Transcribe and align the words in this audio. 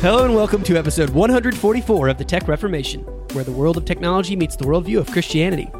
Hello 0.00 0.24
and 0.24 0.34
welcome 0.34 0.62
to 0.62 0.78
episode 0.78 1.10
144 1.10 2.08
of 2.08 2.16
the 2.16 2.24
Tech 2.24 2.48
Reformation, 2.48 3.02
where 3.34 3.44
the 3.44 3.52
world 3.52 3.76
of 3.76 3.84
technology 3.84 4.34
meets 4.34 4.56
the 4.56 4.64
worldview 4.64 4.98
of 4.98 5.10
Christianity. 5.10 5.70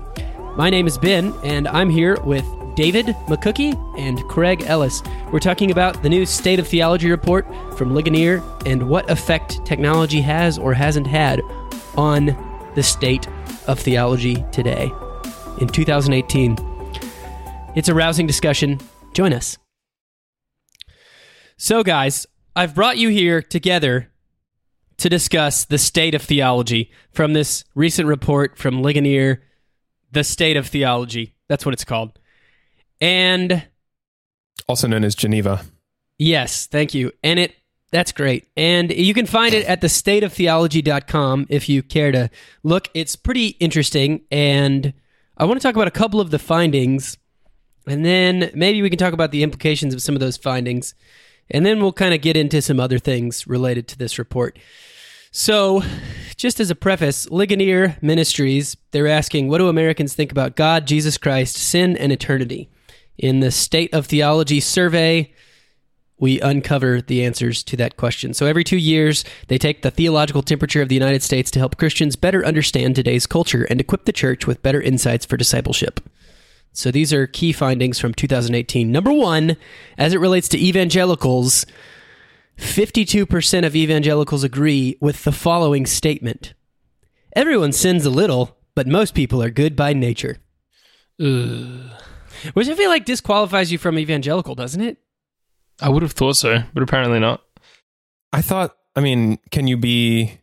My 0.56 0.68
name 0.68 0.86
is 0.86 0.98
Ben, 0.98 1.32
and 1.42 1.66
I'm 1.66 1.88
here 1.88 2.20
with 2.20 2.44
David 2.76 3.06
McCookie 3.28 3.74
and 3.98 4.22
Craig 4.24 4.62
Ellis. 4.66 5.02
We're 5.32 5.38
talking 5.38 5.70
about 5.70 6.02
the 6.02 6.10
new 6.10 6.26
State 6.26 6.58
of 6.58 6.68
Theology 6.68 7.10
report 7.10 7.46
from 7.78 7.94
Ligonier 7.94 8.42
and 8.66 8.90
what 8.90 9.10
effect 9.10 9.64
technology 9.64 10.20
has 10.20 10.58
or 10.58 10.74
hasn't 10.74 11.06
had 11.06 11.40
on 11.96 12.26
the 12.74 12.82
state 12.82 13.26
of 13.68 13.80
theology 13.80 14.44
today 14.52 14.92
in 15.62 15.68
2018. 15.68 16.58
It's 17.74 17.88
a 17.88 17.94
rousing 17.94 18.26
discussion. 18.26 18.80
Join 19.14 19.32
us. 19.32 19.56
So, 21.56 21.82
guys, 21.82 22.26
I've 22.60 22.74
brought 22.74 22.98
you 22.98 23.08
here 23.08 23.40
together 23.40 24.10
to 24.98 25.08
discuss 25.08 25.64
the 25.64 25.78
state 25.78 26.14
of 26.14 26.20
theology 26.20 26.90
from 27.10 27.32
this 27.32 27.64
recent 27.74 28.06
report 28.06 28.58
from 28.58 28.82
Ligonier, 28.82 29.42
The 30.12 30.22
State 30.22 30.58
of 30.58 30.66
Theology. 30.66 31.36
That's 31.48 31.64
what 31.64 31.72
it's 31.72 31.86
called. 31.86 32.18
And 33.00 33.66
also 34.68 34.86
known 34.86 35.04
as 35.04 35.14
Geneva. 35.14 35.62
Yes, 36.18 36.66
thank 36.66 36.92
you. 36.92 37.12
And 37.24 37.38
it 37.38 37.54
that's 37.92 38.12
great. 38.12 38.46
And 38.58 38.90
you 38.90 39.14
can 39.14 39.24
find 39.24 39.54
it 39.54 39.64
at 39.64 39.80
the 39.80 39.86
stateoftheology.com 39.86 41.46
if 41.48 41.66
you 41.66 41.82
care 41.82 42.12
to 42.12 42.28
look. 42.62 42.88
It's 42.92 43.16
pretty 43.16 43.56
interesting 43.58 44.20
and 44.30 44.92
I 45.34 45.46
want 45.46 45.58
to 45.58 45.66
talk 45.66 45.76
about 45.76 45.88
a 45.88 45.92
couple 45.92 46.20
of 46.20 46.30
the 46.30 46.38
findings 46.38 47.16
and 47.86 48.04
then 48.04 48.50
maybe 48.54 48.82
we 48.82 48.90
can 48.90 48.98
talk 48.98 49.14
about 49.14 49.30
the 49.30 49.42
implications 49.42 49.94
of 49.94 50.02
some 50.02 50.14
of 50.14 50.20
those 50.20 50.36
findings. 50.36 50.94
And 51.50 51.66
then 51.66 51.80
we'll 51.80 51.92
kind 51.92 52.14
of 52.14 52.20
get 52.20 52.36
into 52.36 52.62
some 52.62 52.80
other 52.80 52.98
things 52.98 53.46
related 53.46 53.88
to 53.88 53.98
this 53.98 54.18
report. 54.18 54.58
So, 55.32 55.82
just 56.36 56.58
as 56.58 56.70
a 56.70 56.74
preface, 56.74 57.30
Ligonier 57.30 57.96
Ministries, 58.02 58.76
they're 58.90 59.06
asking, 59.06 59.48
what 59.48 59.58
do 59.58 59.68
Americans 59.68 60.14
think 60.14 60.32
about 60.32 60.56
God, 60.56 60.86
Jesus 60.86 61.18
Christ, 61.18 61.56
sin, 61.56 61.96
and 61.96 62.10
eternity? 62.10 62.68
In 63.16 63.40
the 63.40 63.52
State 63.52 63.94
of 63.94 64.06
Theology 64.06 64.58
survey, 64.58 65.32
we 66.18 66.40
uncover 66.40 67.00
the 67.00 67.24
answers 67.24 67.62
to 67.64 67.76
that 67.76 67.96
question. 67.96 68.34
So, 68.34 68.46
every 68.46 68.64
two 68.64 68.76
years, 68.76 69.24
they 69.46 69.56
take 69.56 69.82
the 69.82 69.90
theological 69.92 70.42
temperature 70.42 70.82
of 70.82 70.88
the 70.88 70.96
United 70.96 71.22
States 71.22 71.50
to 71.52 71.60
help 71.60 71.76
Christians 71.76 72.16
better 72.16 72.44
understand 72.44 72.96
today's 72.96 73.26
culture 73.26 73.64
and 73.70 73.80
equip 73.80 74.04
the 74.04 74.12
church 74.12 74.48
with 74.48 74.62
better 74.62 74.80
insights 74.80 75.24
for 75.24 75.36
discipleship. 75.36 76.00
So, 76.72 76.90
these 76.90 77.12
are 77.12 77.26
key 77.26 77.52
findings 77.52 77.98
from 77.98 78.14
2018. 78.14 78.90
Number 78.90 79.12
one, 79.12 79.56
as 79.98 80.14
it 80.14 80.20
relates 80.20 80.48
to 80.50 80.58
evangelicals, 80.58 81.66
52% 82.58 83.66
of 83.66 83.74
evangelicals 83.74 84.44
agree 84.44 84.96
with 85.00 85.24
the 85.24 85.32
following 85.32 85.86
statement 85.86 86.54
Everyone 87.34 87.72
sins 87.72 88.04
a 88.04 88.10
little, 88.10 88.56
but 88.74 88.86
most 88.86 89.14
people 89.14 89.42
are 89.42 89.50
good 89.50 89.76
by 89.76 89.92
nature. 89.92 90.38
Ugh. 91.20 91.90
Which 92.54 92.68
I 92.68 92.74
feel 92.74 92.88
like 92.90 93.04
disqualifies 93.04 93.70
you 93.70 93.78
from 93.78 93.98
evangelical, 93.98 94.54
doesn't 94.54 94.80
it? 94.80 94.98
I 95.80 95.88
would 95.88 96.02
have 96.02 96.12
thought 96.12 96.36
so, 96.36 96.62
but 96.74 96.82
apparently 96.82 97.20
not. 97.20 97.42
I 98.32 98.42
thought, 98.42 98.76
I 98.96 99.00
mean, 99.00 99.38
can 99.50 99.66
you 99.66 99.76
be. 99.76 100.38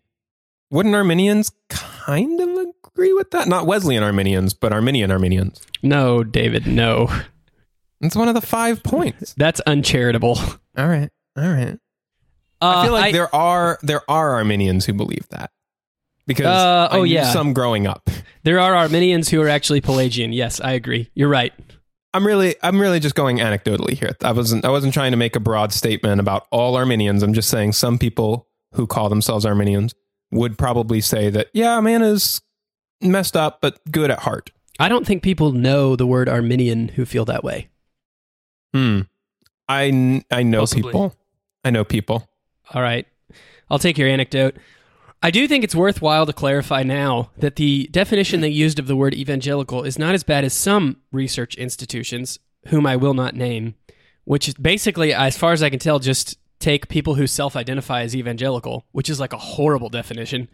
Wouldn't 0.69 0.95
Arminians 0.95 1.51
kind 1.69 2.39
of 2.41 2.49
agree 2.97 3.13
with 3.13 3.31
that? 3.31 3.47
Not 3.47 3.67
Wesleyan 3.67 4.03
Arminians, 4.03 4.53
but 4.53 4.73
Arminian 4.73 5.11
Arminians. 5.11 5.61
No, 5.83 6.23
David, 6.23 6.65
no. 6.65 7.09
It's 8.01 8.15
one 8.15 8.27
of 8.27 8.33
the 8.33 8.41
five 8.41 8.83
points. 8.83 9.33
That's 9.37 9.59
uncharitable. 9.61 10.37
All 10.77 10.87
right. 10.87 11.09
All 11.37 11.47
right. 11.47 11.77
Uh, 12.59 12.65
I 12.65 12.83
feel 12.85 12.93
like 12.93 13.13
there 13.13 13.33
are 13.35 13.77
there 13.83 14.01
are 14.09 14.33
Arminians 14.35 14.85
who 14.85 14.93
believe 14.93 15.27
that 15.29 15.51
because 16.25 16.47
Uh, 16.47 16.87
I 16.91 16.97
oh, 16.97 17.03
yeah. 17.03 17.31
some 17.31 17.53
growing 17.53 17.85
up. 17.85 18.09
there 18.43 18.59
are 18.59 18.75
Arminians 18.75 19.29
who 19.29 19.39
are 19.43 19.47
actually 19.49 19.79
Pelagian. 19.81 20.33
Yes, 20.33 20.59
I 20.59 20.71
agree. 20.71 21.11
You're 21.13 21.29
right. 21.29 21.53
I'm 22.15 22.25
really 22.25 22.55
I'm 22.63 22.79
really 22.79 22.99
just 22.99 23.13
going 23.13 23.37
anecdotally 23.37 23.91
here. 23.93 24.15
I 24.23 24.31
wasn't 24.31 24.65
I 24.65 24.69
wasn't 24.69 24.93
trying 24.95 25.11
to 25.11 25.17
make 25.17 25.35
a 25.35 25.39
broad 25.39 25.71
statement 25.71 26.19
about 26.19 26.47
all 26.51 26.75
Arminians. 26.75 27.21
I'm 27.21 27.33
just 27.33 27.49
saying 27.49 27.73
some 27.73 27.99
people 27.99 28.47
who 28.73 28.87
call 28.87 29.09
themselves 29.09 29.45
Arminians 29.45 29.93
would 30.31 30.57
probably 30.57 30.99
say 30.99 31.29
that 31.29 31.47
yeah, 31.53 31.79
man 31.79 32.01
is 32.01 32.41
messed 33.01 33.35
up 33.37 33.59
but 33.61 33.79
good 33.91 34.11
at 34.11 34.19
heart. 34.19 34.51
I 34.79 34.89
don't 34.89 35.05
think 35.07 35.23
people 35.23 35.51
know 35.51 35.95
the 35.95 36.05
word 36.07 36.29
Arminian 36.29 36.89
who 36.89 37.05
feel 37.05 37.25
that 37.25 37.43
way. 37.43 37.69
Hmm. 38.73 39.01
I 39.67 40.23
I 40.31 40.43
know 40.43 40.61
Possibly. 40.61 40.83
people. 40.83 41.15
I 41.63 41.71
know 41.71 41.83
people. 41.83 42.29
All 42.73 42.81
right. 42.81 43.07
I'll 43.69 43.79
take 43.79 43.97
your 43.97 44.07
anecdote. 44.07 44.55
I 45.21 45.31
do 45.31 45.47
think 45.47 45.63
it's 45.63 45.75
worthwhile 45.75 46.25
to 46.27 46.33
clarify 46.33 46.83
now 46.83 47.31
that 47.37 47.55
the 47.55 47.87
definition 47.87 48.41
they 48.41 48.49
used 48.49 48.77
of 48.77 48.87
the 48.87 48.95
word 48.95 49.15
evangelical 49.15 49.83
is 49.83 49.97
not 49.97 50.13
as 50.13 50.23
bad 50.23 50.45
as 50.45 50.53
some 50.53 50.97
research 51.11 51.55
institutions, 51.55 52.37
whom 52.67 52.85
I 52.85 52.95
will 52.95 53.15
not 53.15 53.35
name, 53.35 53.73
which 54.25 54.47
is 54.47 54.53
basically, 54.53 55.13
as 55.13 55.35
far 55.35 55.53
as 55.53 55.63
I 55.63 55.71
can 55.71 55.79
tell, 55.79 55.97
just 55.97 56.37
take 56.59 56.87
people 56.87 57.15
who 57.15 57.25
self 57.25 57.55
identify 57.55 58.03
as 58.03 58.15
evangelical, 58.15 58.85
which 58.91 59.09
is 59.09 59.19
like 59.19 59.33
a 59.33 59.37
horrible 59.37 59.89
definition. 59.89 60.49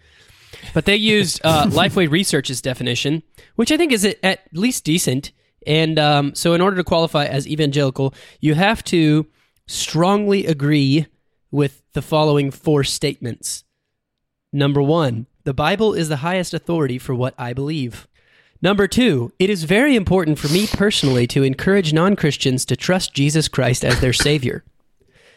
But 0.73 0.85
they 0.85 0.95
used 0.95 1.41
uh, 1.43 1.67
Lifeway 1.67 2.09
Research's 2.09 2.61
definition, 2.61 3.23
which 3.55 3.71
I 3.71 3.77
think 3.77 3.91
is 3.91 4.05
at 4.23 4.41
least 4.53 4.83
decent. 4.83 5.31
And 5.65 5.97
um, 5.97 6.35
so, 6.35 6.53
in 6.53 6.61
order 6.61 6.75
to 6.77 6.83
qualify 6.83 7.25
as 7.25 7.47
evangelical, 7.47 8.13
you 8.39 8.53
have 8.55 8.83
to 8.85 9.27
strongly 9.67 10.45
agree 10.45 11.07
with 11.51 11.83
the 11.93 12.01
following 12.01 12.51
four 12.51 12.83
statements. 12.83 13.63
Number 14.51 14.81
one, 14.81 15.27
the 15.45 15.53
Bible 15.53 15.93
is 15.93 16.09
the 16.09 16.17
highest 16.17 16.53
authority 16.53 16.97
for 16.97 17.15
what 17.15 17.33
I 17.37 17.53
believe. 17.53 18.07
Number 18.61 18.87
two, 18.87 19.33
it 19.39 19.49
is 19.49 19.65
very 19.65 19.95
important 19.95 20.39
for 20.39 20.47
me 20.47 20.67
personally 20.67 21.27
to 21.27 21.43
encourage 21.43 21.91
non 21.91 22.15
Christians 22.15 22.65
to 22.65 22.75
trust 22.75 23.13
Jesus 23.13 23.47
Christ 23.47 23.83
as 23.83 23.99
their 23.99 24.13
Savior. 24.13 24.63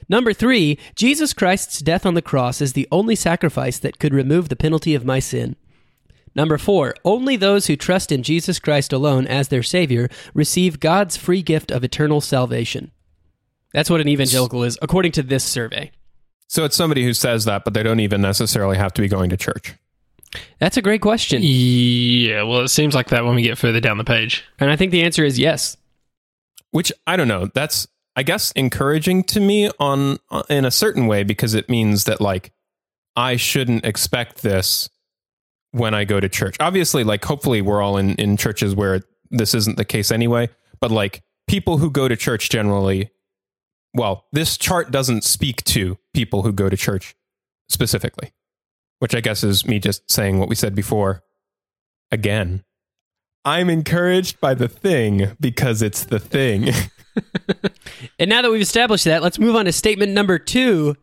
Number 0.09 0.33
three, 0.33 0.79
Jesus 0.95 1.33
Christ's 1.33 1.81
death 1.81 2.07
on 2.07 2.15
the 2.15 2.23
cross 2.23 2.61
is 2.61 2.73
the 2.73 2.89
only 2.93 3.17
sacrifice 3.17 3.79
that 3.79 3.99
could 3.99 4.15
remove 4.15 4.49
the 4.49 4.57
penalty 4.57 4.95
of 4.95 5.05
my 5.05 5.19
sin. 5.19 5.57
Number 6.35 6.59
four, 6.59 6.95
only 7.05 7.37
those 7.37 7.67
who 7.67 7.77
trust 7.77 8.13
in 8.13 8.23
Jesus 8.23 8.59
Christ 8.59 8.93
alone 8.93 9.27
as 9.27 9.49
their 9.49 9.63
Savior 9.63 10.09
receive 10.35 10.81
God's 10.81 11.17
free 11.17 11.43
gift 11.43 11.71
of 11.71 11.83
eternal 11.83 12.21
salvation. 12.21 12.93
That's 13.73 13.91
what 13.91 14.01
an 14.01 14.09
evangelical 14.09 14.63
is, 14.63 14.79
according 14.83 15.13
to 15.13 15.23
this 15.23 15.45
survey. 15.45 15.91
So 16.47 16.65
it's 16.65 16.77
somebody 16.77 17.03
who 17.03 17.15
says 17.15 17.47
that, 17.47 17.65
but 17.65 17.75
they 17.75 17.83
don't 17.83 18.01
even 18.01 18.21
necessarily 18.21 18.77
have 18.77 18.93
to 18.95 19.03
be 19.03 19.09
going 19.09 19.31
to 19.31 19.37
church. 19.37 19.75
That's 20.61 20.77
a 20.77 20.83
great 20.83 21.01
question. 21.01 21.41
Yeah, 21.43 22.43
well, 22.43 22.61
it 22.61 22.69
seems 22.69 22.95
like 22.95 23.09
that 23.09 23.25
when 23.25 23.35
we 23.35 23.43
get 23.43 23.59
further 23.59 23.81
down 23.81 23.99
the 23.99 24.05
page. 24.05 24.45
And 24.61 24.71
I 24.71 24.77
think 24.77 24.93
the 24.93 25.03
answer 25.03 25.25
is 25.25 25.39
yes. 25.39 25.77
Which 26.71 26.93
I 27.07 27.17
don't 27.17 27.29
know. 27.29 27.51
That's 27.55 27.89
I 28.17 28.23
guess 28.23 28.51
encouraging 28.53 29.25
to 29.25 29.41
me 29.41 29.71
on 29.79 30.19
uh, 30.31 30.43
in 30.49 30.65
a 30.65 30.71
certain 30.71 31.07
way 31.07 31.23
because 31.23 31.55
it 31.55 31.69
means 31.69 32.05
that 32.05 32.21
like 32.21 32.53
I 33.15 33.37
shouldn't 33.37 33.85
expect 33.85 34.43
this 34.43 34.89
when 35.73 35.95
I 35.95 36.05
go 36.05 36.19
to 36.19 36.29
church. 36.29 36.57
Obviously, 36.59 37.05
like 37.05 37.25
hopefully 37.25 37.61
we're 37.61 37.83
all 37.83 37.99
in 37.99 38.15
in 38.15 38.37
churches 38.37 38.75
where 38.75 39.03
this 39.31 39.55
isn't 39.55 39.77
the 39.77 39.85
case 39.85 40.11
anyway, 40.11 40.49
but 40.81 40.91
like 40.91 41.23
people 41.47 41.79
who 41.79 41.91
go 41.91 42.09
to 42.09 42.17
church 42.17 42.49
generally 42.49 43.11
well, 43.97 44.27
this 44.31 44.59
chart 44.59 44.91
doesn't 44.91 45.25
speak 45.25 45.65
to 45.65 45.97
people 46.13 46.43
who 46.43 46.53
go 46.53 46.69
to 46.69 46.77
church 46.77 47.17
specifically, 47.71 48.35
which 48.99 49.15
I 49.15 49.21
guess 49.21 49.43
is 49.43 49.67
me 49.67 49.79
just 49.79 50.11
saying 50.11 50.39
what 50.39 50.51
we 50.51 50.55
said 50.55 50.75
before 50.75 51.23
again. 52.11 52.63
I'm 53.47 53.71
encouraged 53.71 54.39
by 54.39 54.53
the 54.53 54.69
thing 54.69 55.35
because 55.41 55.81
it's 55.81 56.05
the 56.05 56.19
thing. 56.19 56.73
And 58.19 58.31
now 58.31 58.43
that 58.43 58.51
we've 58.51 58.61
established 58.61 59.05
that, 59.05 59.23
let's 59.23 59.39
move 59.39 59.57
on 59.57 59.67
to 59.67 59.73
statement 59.73 60.13
number 60.13 60.39
two 60.39 60.97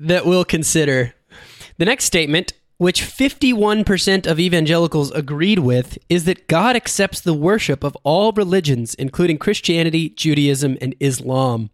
that 0.00 0.24
we'll 0.24 0.44
consider. 0.44 1.14
The 1.78 1.84
next 1.84 2.04
statement, 2.04 2.52
which 2.78 3.02
51% 3.02 4.26
of 4.26 4.40
evangelicals 4.40 5.10
agreed 5.12 5.58
with, 5.58 5.98
is 6.08 6.24
that 6.24 6.48
God 6.48 6.76
accepts 6.76 7.20
the 7.20 7.34
worship 7.34 7.84
of 7.84 7.96
all 8.02 8.32
religions, 8.32 8.94
including 8.94 9.38
Christianity, 9.38 10.08
Judaism, 10.10 10.78
and 10.80 10.94
Islam. 11.00 11.70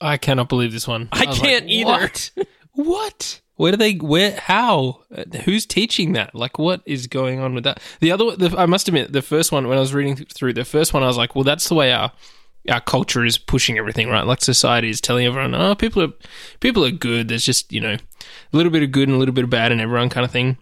I 0.00 0.16
cannot 0.16 0.48
believe 0.48 0.72
this 0.72 0.88
one. 0.88 1.08
I 1.12 1.26
was 1.26 1.38
can't 1.38 1.64
like, 1.64 1.72
either. 1.72 1.90
What? 1.90 2.30
what? 2.72 3.40
Where 3.56 3.72
do 3.72 3.76
they? 3.76 3.94
Where? 3.94 4.38
How? 4.38 5.02
Who's 5.44 5.66
teaching 5.66 6.12
that? 6.14 6.34
Like, 6.34 6.58
what 6.58 6.80
is 6.86 7.06
going 7.06 7.40
on 7.40 7.54
with 7.54 7.64
that? 7.64 7.82
The 8.00 8.10
other, 8.10 8.34
the, 8.34 8.56
I 8.56 8.64
must 8.64 8.88
admit, 8.88 9.12
the 9.12 9.20
first 9.20 9.52
one 9.52 9.68
when 9.68 9.76
I 9.76 9.80
was 9.80 9.92
reading 9.92 10.16
through 10.16 10.54
the 10.54 10.64
first 10.64 10.94
one, 10.94 11.02
I 11.02 11.06
was 11.06 11.18
like, 11.18 11.34
well, 11.34 11.44
that's 11.44 11.68
the 11.68 11.74
way 11.74 11.92
our 11.92 12.12
our 12.68 12.80
culture 12.80 13.24
is 13.24 13.38
pushing 13.38 13.78
everything, 13.78 14.08
right? 14.08 14.26
Like 14.26 14.42
society 14.42 14.90
is 14.90 15.00
telling 15.00 15.26
everyone, 15.26 15.54
oh, 15.54 15.74
people 15.74 16.02
are 16.02 16.12
people 16.60 16.84
are 16.84 16.90
good. 16.90 17.28
There's 17.28 17.44
just 17.44 17.72
you 17.72 17.80
know 17.80 17.94
a 17.94 18.56
little 18.56 18.72
bit 18.72 18.82
of 18.82 18.92
good 18.92 19.08
and 19.08 19.16
a 19.16 19.18
little 19.18 19.34
bit 19.34 19.44
of 19.44 19.50
bad 19.50 19.72
in 19.72 19.80
everyone, 19.80 20.10
kind 20.10 20.24
of 20.24 20.30
thing. 20.30 20.58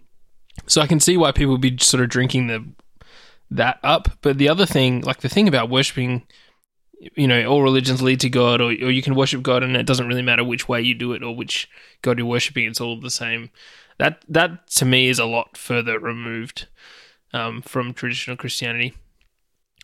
So 0.65 0.81
I 0.81 0.87
can 0.87 0.99
see 0.99 1.17
why 1.17 1.31
people 1.31 1.53
would 1.53 1.61
be 1.61 1.77
sort 1.79 2.03
of 2.03 2.09
drinking 2.09 2.47
the 2.47 2.65
that 3.51 3.79
up. 3.83 4.09
But 4.21 4.37
the 4.37 4.49
other 4.49 4.65
thing, 4.65 5.01
like 5.01 5.21
the 5.21 5.29
thing 5.29 5.47
about 5.47 5.69
worshiping 5.69 6.23
you 7.15 7.27
know 7.27 7.45
all 7.45 7.63
religions 7.63 8.01
lead 8.01 8.19
to 8.21 8.29
God, 8.29 8.61
or 8.61 8.67
or 8.67 8.91
you 8.91 9.01
can 9.01 9.15
worship 9.15 9.41
God, 9.41 9.63
and 9.63 9.75
it 9.75 9.85
doesn't 9.85 10.07
really 10.07 10.21
matter 10.21 10.43
which 10.43 10.67
way 10.67 10.81
you 10.81 10.93
do 10.93 11.13
it 11.13 11.23
or 11.23 11.35
which 11.35 11.69
God 12.01 12.17
you're 12.17 12.27
worshiping. 12.27 12.65
It's 12.65 12.81
all 12.81 12.99
the 12.99 13.09
same. 13.09 13.49
That 13.97 14.23
that 14.29 14.67
to 14.71 14.85
me 14.85 15.09
is 15.09 15.19
a 15.19 15.25
lot 15.25 15.57
further 15.57 15.99
removed 15.99 16.67
um, 17.33 17.61
from 17.61 17.93
traditional 17.93 18.37
Christianity. 18.37 18.95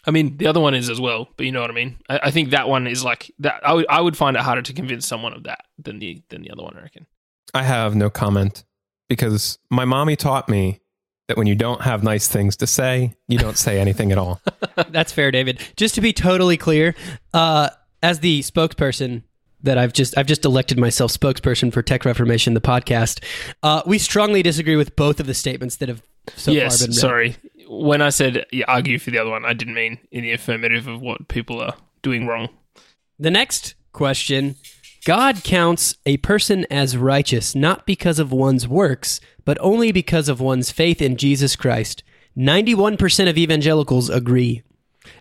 I 0.07 0.11
mean, 0.11 0.37
the 0.37 0.47
other 0.47 0.59
one 0.59 0.75
is 0.75 0.89
as 0.89 1.01
well, 1.01 1.29
but 1.35 1.45
you 1.45 1.51
know 1.51 1.61
what 1.61 1.69
I 1.69 1.73
mean. 1.73 1.97
I, 2.09 2.19
I 2.23 2.31
think 2.31 2.51
that 2.51 2.69
one 2.69 2.87
is 2.87 3.03
like 3.03 3.31
that. 3.39 3.65
I 3.65 3.73
would 3.73 3.85
would 3.89 4.17
find 4.17 4.37
it 4.37 4.43
harder 4.43 4.61
to 4.61 4.73
convince 4.73 5.07
someone 5.07 5.33
of 5.33 5.43
that 5.43 5.65
than 5.79 5.99
the 5.99 6.21
than 6.29 6.41
the 6.41 6.51
other 6.51 6.63
one. 6.63 6.77
I 6.77 6.81
reckon. 6.81 7.07
I 7.53 7.63
have 7.63 7.95
no 7.95 8.09
comment 8.09 8.63
because 9.09 9.57
my 9.69 9.85
mommy 9.85 10.15
taught 10.15 10.49
me 10.49 10.81
that 11.27 11.37
when 11.37 11.47
you 11.47 11.55
don't 11.55 11.81
have 11.81 12.03
nice 12.03 12.27
things 12.27 12.55
to 12.57 12.67
say, 12.67 13.15
you 13.27 13.37
don't 13.37 13.57
say 13.57 13.79
anything 13.79 14.11
at 14.11 14.17
all. 14.17 14.41
That's 14.89 15.11
fair, 15.11 15.31
David. 15.31 15.59
Just 15.75 15.95
to 15.95 16.01
be 16.01 16.13
totally 16.13 16.57
clear, 16.57 16.93
uh, 17.33 17.69
as 18.03 18.19
the 18.19 18.41
spokesperson 18.41 19.23
that 19.63 19.77
I've 19.77 19.93
just 19.93 20.17
I've 20.17 20.27
just 20.27 20.45
elected 20.45 20.77
myself 20.77 21.11
spokesperson 21.11 21.73
for 21.73 21.81
Tech 21.81 22.05
Reformation, 22.05 22.53
the 22.53 22.61
podcast. 22.61 23.23
Uh, 23.63 23.81
we 23.85 23.97
strongly 23.97 24.43
disagree 24.43 24.75
with 24.75 24.95
both 24.95 25.19
of 25.19 25.25
the 25.25 25.33
statements 25.33 25.77
that 25.77 25.89
have 25.89 26.03
so 26.35 26.51
yes, 26.51 26.79
far 26.79 26.87
been 26.87 26.91
read. 26.91 26.99
sorry. 26.99 27.35
When 27.67 28.01
I 28.01 28.09
said 28.09 28.45
yeah, 28.51 28.65
argue 28.67 28.99
for 28.99 29.11
the 29.11 29.17
other 29.17 29.31
one, 29.31 29.45
I 29.45 29.53
didn't 29.53 29.73
mean 29.73 29.99
in 30.11 30.23
the 30.23 30.31
affirmative 30.31 30.87
of 30.87 31.01
what 31.01 31.27
people 31.27 31.61
are 31.61 31.75
doing 32.01 32.27
wrong. 32.27 32.49
The 33.17 33.31
next 33.31 33.75
question 33.93 34.55
God 35.05 35.43
counts 35.43 35.95
a 36.05 36.17
person 36.17 36.65
as 36.71 36.97
righteous 36.97 37.55
not 37.55 37.85
because 37.85 38.19
of 38.19 38.31
one's 38.31 38.67
works, 38.67 39.21
but 39.45 39.57
only 39.61 39.91
because 39.91 40.27
of 40.27 40.39
one's 40.39 40.71
faith 40.71 41.01
in 41.01 41.15
Jesus 41.15 41.55
Christ. 41.55 42.03
91% 42.37 43.29
of 43.29 43.37
evangelicals 43.37 44.09
agree. 44.09 44.63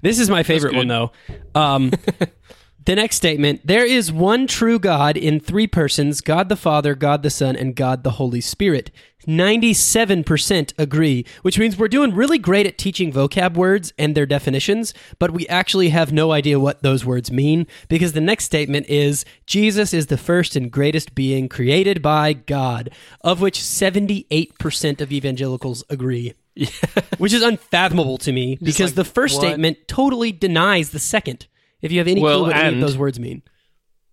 This 0.02 0.18
is 0.18 0.30
my 0.30 0.42
favorite 0.42 0.74
one, 0.74 0.88
though. 0.88 1.12
Um, 1.54 1.92
the 2.84 2.94
next 2.94 3.16
statement 3.16 3.66
there 3.66 3.84
is 3.84 4.12
one 4.12 4.46
true 4.46 4.78
God 4.78 5.16
in 5.16 5.40
three 5.40 5.66
persons 5.66 6.20
God 6.20 6.48
the 6.48 6.56
Father, 6.56 6.94
God 6.94 7.22
the 7.22 7.30
Son, 7.30 7.56
and 7.56 7.74
God 7.74 8.04
the 8.04 8.12
Holy 8.12 8.40
Spirit. 8.40 8.90
97% 9.26 10.74
agree, 10.78 11.24
which 11.42 11.58
means 11.58 11.78
we're 11.78 11.88
doing 11.88 12.14
really 12.14 12.38
great 12.38 12.66
at 12.66 12.76
teaching 12.76 13.12
vocab 13.12 13.54
words 13.54 13.92
and 13.98 14.14
their 14.14 14.26
definitions, 14.26 14.92
but 15.18 15.30
we 15.30 15.46
actually 15.48 15.88
have 15.88 16.12
no 16.12 16.32
idea 16.32 16.60
what 16.60 16.82
those 16.82 17.04
words 17.04 17.32
mean 17.32 17.66
because 17.88 18.12
the 18.12 18.20
next 18.20 18.44
statement 18.44 18.86
is 18.88 19.24
Jesus 19.46 19.94
is 19.94 20.06
the 20.06 20.18
first 20.18 20.56
and 20.56 20.70
greatest 20.70 21.14
being 21.14 21.48
created 21.48 22.02
by 22.02 22.34
God, 22.34 22.90
of 23.22 23.40
which 23.40 23.60
78% 23.60 25.00
of 25.00 25.12
evangelicals 25.12 25.84
agree. 25.88 26.34
which 27.18 27.32
is 27.32 27.42
unfathomable 27.42 28.16
to 28.16 28.30
me 28.30 28.56
because 28.62 28.90
like, 28.90 28.94
the 28.94 29.04
first 29.04 29.34
what? 29.36 29.42
statement 29.42 29.76
totally 29.88 30.30
denies 30.30 30.90
the 30.90 31.00
second. 31.00 31.48
If 31.84 31.92
you 31.92 31.98
have 31.98 32.08
any 32.08 32.22
Well, 32.22 32.38
clue 32.38 32.46
what 32.48 32.56
any 32.56 32.76
of 32.76 32.80
those 32.80 32.96
words 32.96 33.20
mean. 33.20 33.42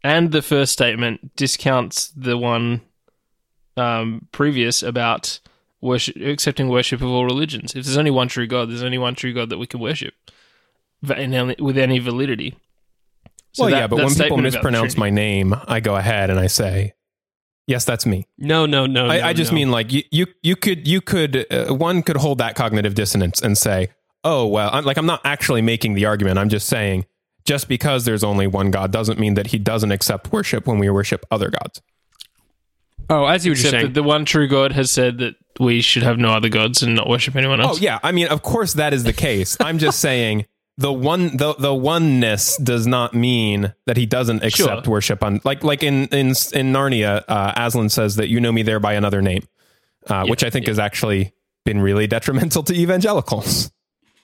And 0.03 0.33
the 0.33 0.41
first 0.41 0.73
statement 0.73 1.37
discounts 1.37 2.09
the 2.09 2.37
one 2.37 2.81
um, 3.77 4.27
previous 4.33 4.83
about 4.83 5.39
worship, 5.79 6.17
accepting 6.17 6.67
worship 6.67 6.99
of 7.01 7.07
all 7.07 7.23
religions. 7.23 7.73
If 7.73 7.85
there's 7.85 7.97
only 7.97 8.11
one 8.11 8.27
true 8.27 8.45
God, 8.45 8.69
there's 8.69 8.83
only 8.83 8.97
one 8.97 9.15
true 9.15 9.33
God 9.33 9.49
that 9.49 9.57
we 9.57 9.67
can 9.67 9.79
worship 9.79 10.13
va- 11.01 11.17
in 11.17 11.33
any- 11.33 11.55
with 11.59 11.77
any 11.77 11.99
validity. 11.99 12.57
So 13.53 13.63
well, 13.63 13.71
that- 13.71 13.77
yeah, 13.77 13.87
but 13.87 13.95
when 13.99 14.07
people 14.07 14.15
statement 14.15 14.47
about 14.47 14.51
the 14.51 14.57
mispronounce 14.57 14.97
my 14.97 15.09
name, 15.09 15.55
I 15.65 15.79
go 15.79 15.95
ahead 15.95 16.29
and 16.29 16.37
I 16.37 16.47
say, 16.47 16.93
"Yes, 17.67 17.85
that's 17.85 18.05
me." 18.05 18.27
No, 18.37 18.65
no, 18.65 18.85
no. 18.85 19.05
I, 19.05 19.19
no, 19.19 19.27
I 19.27 19.33
just 19.33 19.53
no. 19.53 19.55
mean 19.55 19.71
like 19.71 19.93
you, 19.93 20.03
you, 20.11 20.27
you 20.43 20.57
could, 20.57 20.85
you 20.89 20.99
could, 20.99 21.45
uh, 21.49 21.73
one 21.73 22.03
could 22.03 22.17
hold 22.17 22.39
that 22.39 22.55
cognitive 22.55 22.95
dissonance 22.95 23.41
and 23.41 23.57
say, 23.57 23.89
"Oh, 24.25 24.45
well," 24.45 24.69
I'm, 24.73 24.83
like 24.83 24.97
I'm 24.97 25.05
not 25.05 25.21
actually 25.23 25.61
making 25.61 25.93
the 25.93 26.05
argument. 26.05 26.37
I'm 26.37 26.49
just 26.49 26.67
saying, 26.67 27.05
just 27.45 27.67
because 27.67 28.05
there's 28.05 28.23
only 28.23 28.47
one 28.47 28.71
God 28.71 28.91
doesn't 28.91 29.19
mean 29.19 29.33
that 29.35 29.47
He 29.47 29.57
doesn't 29.59 29.91
accept 29.91 30.31
worship 30.31 30.67
when 30.67 30.79
we 30.79 30.89
worship 30.89 31.25
other 31.31 31.49
gods. 31.49 31.81
Oh, 33.09 33.25
as 33.25 33.45
you're 33.45 33.53
Except 33.53 33.71
saying. 33.71 33.85
that 33.87 33.93
the 33.93 34.03
one 34.03 34.23
true 34.25 34.47
God 34.47 34.71
has 34.71 34.89
said 34.89 35.17
that 35.17 35.35
we 35.59 35.81
should 35.81 36.03
have 36.03 36.17
no 36.17 36.29
other 36.29 36.47
gods 36.49 36.81
and 36.81 36.95
not 36.95 37.09
worship 37.09 37.35
anyone 37.35 37.59
else. 37.59 37.77
Oh 37.77 37.81
yeah, 37.81 37.99
I 38.03 38.11
mean, 38.11 38.27
of 38.27 38.41
course 38.41 38.73
that 38.73 38.93
is 38.93 39.03
the 39.03 39.11
case. 39.13 39.57
I'm 39.59 39.79
just 39.79 39.99
saying 40.07 40.45
the 40.77 40.93
one 40.93 41.35
the 41.35 41.53
the 41.55 41.73
oneness 41.75 42.55
does 42.57 42.87
not 42.87 43.13
mean 43.13 43.73
that 43.85 43.97
he 43.97 44.05
doesn't 44.05 44.43
accept 44.43 44.85
Sure. 44.85 44.91
worship 44.93 45.23
on 45.23 45.41
like 45.43 45.63
like 45.63 45.83
in 45.83 46.05
in 46.07 46.27
in 46.29 46.71
Narnia. 46.71 47.23
Uh, 47.27 47.53
Aslan 47.57 47.89
says 47.89 48.15
that 48.15 48.29
you 48.29 48.39
know 48.39 48.51
me 48.51 48.63
there 48.63 48.79
by 48.79 48.93
another 48.93 49.21
name, 49.21 49.43
uh, 50.07 50.25
which 50.27 50.43
I 50.45 50.49
think 50.49 50.67
has 50.67 50.79
actually 50.79 51.33
been 51.65 51.81
really 51.81 52.07
detrimental 52.07 52.63
to 52.63 52.73
evangelicals. 52.73 53.71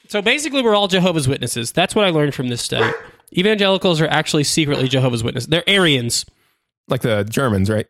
So 0.08 0.22
basically, 0.22 0.62
we're 0.62 0.76
all 0.76 0.88
Jehovah's 0.88 1.28
Witnesses. 1.28 1.72
That's 1.72 1.94
what 1.96 2.06
I 2.06 2.10
learned 2.10 2.34
from 2.34 2.48
this 2.48 2.62
study. 2.62 2.92
Evangelicals 3.38 4.00
are 4.02 4.08
actually 4.08 4.44
secretly 4.46 4.88
Jehovah's 4.88 5.24
Witnesses. 5.24 5.48
They're 5.48 5.68
Arians. 5.68 6.26
Like 6.88 7.02
the 7.02 7.24
Germans, 7.26 7.70
right? 7.70 7.88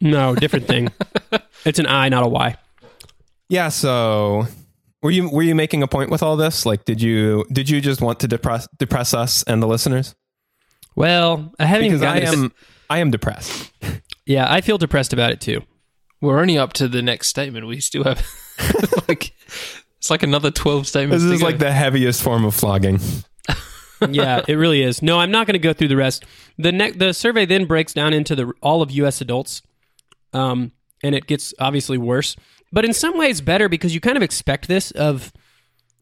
No, 0.00 0.34
different 0.34 0.66
thing. 0.66 0.90
it's 1.64 1.78
an 1.78 1.86
I, 1.86 2.08
not 2.08 2.24
a 2.24 2.28
Y. 2.28 2.56
Yeah. 3.48 3.68
So, 3.68 4.46
were 5.02 5.10
you 5.10 5.28
were 5.30 5.42
you 5.42 5.54
making 5.54 5.82
a 5.82 5.86
point 5.88 6.10
with 6.10 6.22
all 6.22 6.36
this? 6.36 6.64
Like, 6.64 6.84
did 6.86 7.02
you 7.02 7.44
did 7.52 7.68
you 7.68 7.80
just 7.80 8.00
want 8.00 8.20
to 8.20 8.28
depress 8.28 8.66
depress 8.78 9.12
us 9.12 9.42
and 9.44 9.62
the 9.62 9.66
listeners? 9.66 10.14
Well, 10.96 11.52
I 11.58 11.66
haven't 11.66 11.88
Because 11.90 12.02
even 12.02 12.08
I 12.08 12.20
gotten 12.20 12.38
to- 12.38 12.44
am 12.46 12.52
I 12.90 12.98
am 12.98 13.10
depressed. 13.10 13.70
Yeah, 14.26 14.50
I 14.52 14.62
feel 14.62 14.78
depressed 14.78 15.12
about 15.12 15.30
it 15.32 15.40
too. 15.40 15.62
We're 16.20 16.40
only 16.40 16.58
up 16.58 16.72
to 16.74 16.88
the 16.88 17.02
next 17.02 17.28
statement. 17.28 17.66
We 17.66 17.80
still 17.80 18.04
have 18.04 18.26
like 19.08 19.32
it's 20.08 20.10
like 20.10 20.22
another 20.22 20.50
twelve 20.50 20.88
statements. 20.88 21.22
This 21.22 21.34
is 21.34 21.42
like 21.42 21.58
the 21.58 21.70
heaviest 21.70 22.22
form 22.22 22.46
of 22.46 22.54
flogging. 22.54 22.98
yeah, 24.08 24.42
it 24.48 24.54
really 24.54 24.80
is. 24.80 25.02
No, 25.02 25.18
I'm 25.18 25.30
not 25.30 25.46
going 25.46 25.52
to 25.52 25.58
go 25.58 25.74
through 25.74 25.88
the 25.88 25.98
rest. 25.98 26.24
The 26.56 26.72
ne- 26.72 26.92
the 26.92 27.12
survey 27.12 27.44
then 27.44 27.66
breaks 27.66 27.92
down 27.92 28.14
into 28.14 28.34
the 28.34 28.50
all 28.62 28.80
of 28.80 28.90
U.S. 28.90 29.20
adults, 29.20 29.60
um, 30.32 30.72
and 31.02 31.14
it 31.14 31.26
gets 31.26 31.52
obviously 31.58 31.98
worse, 31.98 32.36
but 32.72 32.86
in 32.86 32.94
some 32.94 33.18
ways 33.18 33.42
better 33.42 33.68
because 33.68 33.94
you 33.94 34.00
kind 34.00 34.16
of 34.16 34.22
expect 34.22 34.66
this 34.66 34.92
of 34.92 35.30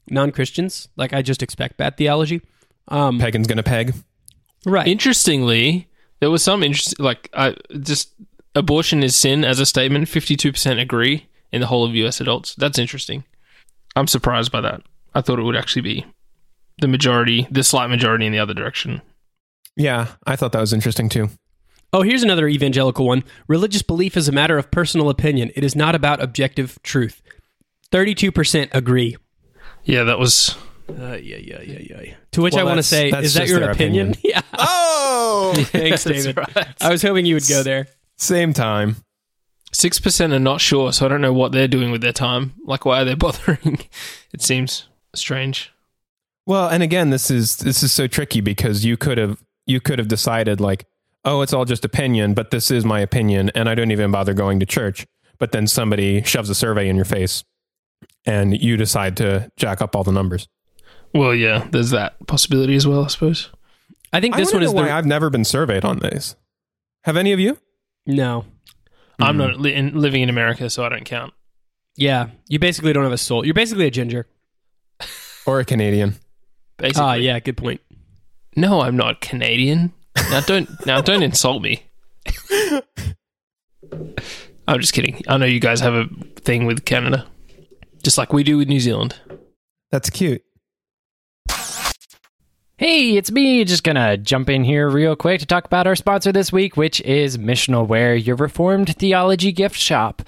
non 0.09 0.31
Christians. 0.31 0.87
Like 0.95 1.13
I 1.13 1.21
just 1.21 1.43
expect 1.43 1.77
bad 1.77 1.97
theology. 1.97 2.43
Um, 2.87 3.19
Pagan's 3.19 3.49
gonna 3.49 3.65
peg. 3.65 3.93
right. 4.65 4.87
Interestingly, 4.87 5.89
there 6.21 6.31
was 6.31 6.45
some 6.45 6.63
interest 6.63 7.01
like 7.01 7.29
I 7.35 7.57
just 7.81 8.13
abortion 8.55 9.03
is 9.03 9.17
sin 9.17 9.45
as 9.45 9.59
a 9.59 9.67
statement. 9.67 10.09
Fifty-two 10.09 10.53
percent 10.53 10.79
agree 10.79 11.27
in 11.51 11.61
the 11.61 11.67
whole 11.67 11.85
of 11.85 11.93
U.S. 11.97 12.21
adults. 12.21 12.55
That's 12.55 12.79
interesting. 12.79 13.25
I'm 13.97 14.07
surprised 14.07 14.53
by 14.53 14.61
that. 14.61 14.83
I 15.15 15.21
thought 15.23 15.39
it 15.39 15.43
would 15.43 15.57
actually 15.57 15.83
be 15.83 16.07
the 16.79 16.89
majority, 16.89 17.49
the 17.51 17.65
slight 17.65 17.89
majority 17.89 18.27
in 18.27 18.33
the 18.33 18.39
other 18.39 18.55
direction. 18.55 19.01
Yeah, 19.77 20.09
I 20.27 20.37
thought 20.37 20.53
that 20.53 20.61
was 20.61 20.73
interesting 20.73 21.09
too. 21.09 21.31
Oh, 21.93 22.03
here's 22.03 22.23
another 22.23 22.47
evangelical 22.49 23.07
one. 23.07 23.25
Religious 23.49 23.83
belief 23.83 24.17
is 24.17 24.29
a 24.29 24.33
matter 24.33 24.59
of 24.59 24.71
personal 24.71 25.09
opinion. 25.09 25.51
It 25.57 25.65
is 25.65 25.75
not 25.75 25.95
about 25.95 26.23
objective 26.23 26.79
truth. 26.83 27.23
Thirty-two 27.91 28.33
percent 28.33 28.71
agree. 28.75 29.17
Yeah, 29.85 30.05
that 30.05 30.19
was. 30.19 30.57
Uh, 30.89 31.15
yeah, 31.15 31.37
yeah, 31.39 31.63
yeah, 31.63 31.79
yeah. 31.81 32.15
To 32.33 32.43
which 32.43 32.55
Well, 32.55 32.63
I 32.67 32.69
want 32.69 32.79
to 32.79 32.83
say, 32.83 33.09
is 33.11 33.35
that 33.35 33.49
your 33.49 33.63
opinion? 33.71 34.11
opinion. 34.13 34.15
Yeah. 34.25 34.43
Oh, 34.59 35.53
Thanks, 35.57 36.05
David. 36.05 36.37
right. 36.57 36.67
I 36.81 36.91
was 36.91 37.03
hoping 37.03 37.27
you 37.27 37.35
would 37.35 37.49
go 37.49 37.63
there. 37.63 37.87
same 38.19 38.53
time. 38.53 38.97
Six 39.77 40.01
percent 40.01 40.33
are 40.33 40.39
not 40.39 40.63
sure, 40.63 40.91
so 40.91 41.05
I 41.05 41.11
don't 41.11 41.21
know 41.21 41.35
what 41.35 41.53
they're 41.53 41.69
doing 41.69 41.91
with 41.91 42.01
their 42.01 42.11
time. 42.11 42.55
Like, 42.65 42.87
why 42.87 43.03
are 43.03 43.05
they 43.05 43.15
bothering? 43.27 43.81
it 44.33 44.41
seems 44.41 44.89
strange. 45.15 45.71
Well, 46.47 46.71
and 46.71 46.83
again, 46.83 47.11
this 47.11 47.31
is 47.31 47.59
this 47.59 47.83
is 47.83 47.93
so 47.93 48.07
tricky 48.07 48.41
because 48.41 48.87
you 48.87 48.97
could 48.97 49.19
have 49.19 49.45
you 49.67 49.83
could 49.83 49.99
have 49.99 50.09
decided 50.09 50.63
like, 50.63 50.87
oh, 51.27 51.43
it's 51.43 51.53
all 51.53 51.67
just 51.67 51.85
opinion, 51.85 52.33
but 52.33 52.51
this 52.51 52.71
is 52.71 52.87
my 52.87 53.01
opinion, 53.01 53.51
and 53.55 53.69
I 53.69 53.75
don't 53.75 53.91
even 53.91 54.11
bother 54.11 54.33
going 54.33 54.61
to 54.61 54.67
church. 54.67 55.07
But 55.39 55.53
then 55.53 55.67
somebody 55.67 56.23
shoves 56.23 56.49
a 56.49 56.55
survey 56.55 56.89
in 56.89 56.97
your 56.97 57.05
face, 57.05 57.45
and 58.25 58.59
you 58.59 58.79
decide 58.79 59.15
to 59.19 59.53
jack 59.59 59.83
up 59.83 59.95
all 59.95 60.05
the 60.05 60.11
numbers. 60.11 60.49
Well, 61.13 61.35
yeah, 61.35 61.69
there's 61.71 61.91
that 61.91 62.27
possibility 62.27 62.77
as 62.77 62.87
well, 62.87 63.05
I 63.05 63.09
suppose. 63.09 63.51
I 64.11 64.23
think 64.23 64.37
this 64.37 64.55
wanna 64.55 64.57
one 64.57 64.63
is 64.63 64.73
know 64.73 64.85
the 64.87 64.91
I've 64.91 65.05
never 65.05 65.29
been 65.29 65.45
surveyed 65.45 65.85
on 65.85 65.99
these. 65.99 66.35
Have 67.05 67.19
any 67.19 67.35
of 67.35 67.41
you? 67.41 67.59
no. 68.07 68.47
I'm 69.19 69.37
not 69.37 69.59
li- 69.61 69.75
in, 69.75 69.99
living 69.99 70.23
in 70.23 70.29
America, 70.29 70.69
so 70.71 70.85
I 70.85 70.89
don't 70.89 71.05
count. 71.05 71.33
Yeah, 71.97 72.29
you 72.49 72.59
basically 72.59 72.93
don't 72.93 73.05
have 73.05 73.13
a 73.13 73.19
soul. 73.19 73.45
You're 73.45 73.55
basically 73.55 73.87
a 73.87 73.91
ginger. 73.91 74.27
Or 75.47 75.61
a 75.61 75.65
Canadian? 75.65 76.17
Basically, 76.77 77.03
Ah, 77.03 77.15
yeah, 77.15 77.39
good 77.39 77.57
point. 77.57 77.81
No, 78.57 78.81
I'm 78.81 78.97
not 78.97 79.21
Canadian. 79.21 79.93
Now 80.31 80.41
don't 80.41 80.69
now 80.87 81.01
don't 81.01 81.23
insult 81.23 81.63
me. 81.63 81.85
I'm 84.69 84.81
just 84.81 84.93
kidding. 84.93 85.23
I 85.29 85.37
know 85.37 85.47
you 85.47 85.61
guys 85.61 85.79
have 85.81 85.95
a 85.95 86.07
thing 86.41 86.67
with 86.67 86.85
Canada, 86.85 87.27
just 88.03 88.19
like 88.19 88.33
we 88.33 88.43
do 88.43 88.59
with 88.59 88.67
New 88.69 88.81
Zealand. 88.81 89.15
That's 89.93 90.11
cute. 90.11 90.43
Hey, 92.79 93.17
it's 93.17 93.33
me. 93.33 93.65
Just 93.65 93.85
gonna 93.85 94.19
jump 94.19 94.51
in 94.51 94.63
here 94.63 94.91
real 94.91 95.17
quick 95.17 95.41
to 95.41 95.47
talk 95.47 95.65
about 95.65 95.87
our 95.87 95.97
sponsor 95.97 96.31
this 96.31 96.53
week, 96.53 96.77
which 96.77 97.01
is 97.01 97.39
Missional 97.39 97.87
Wear, 97.87 98.15
your 98.15 98.37
Reformed 98.37 98.95
theology 98.97 99.51
gift 99.51 99.79
shop. 99.79 100.21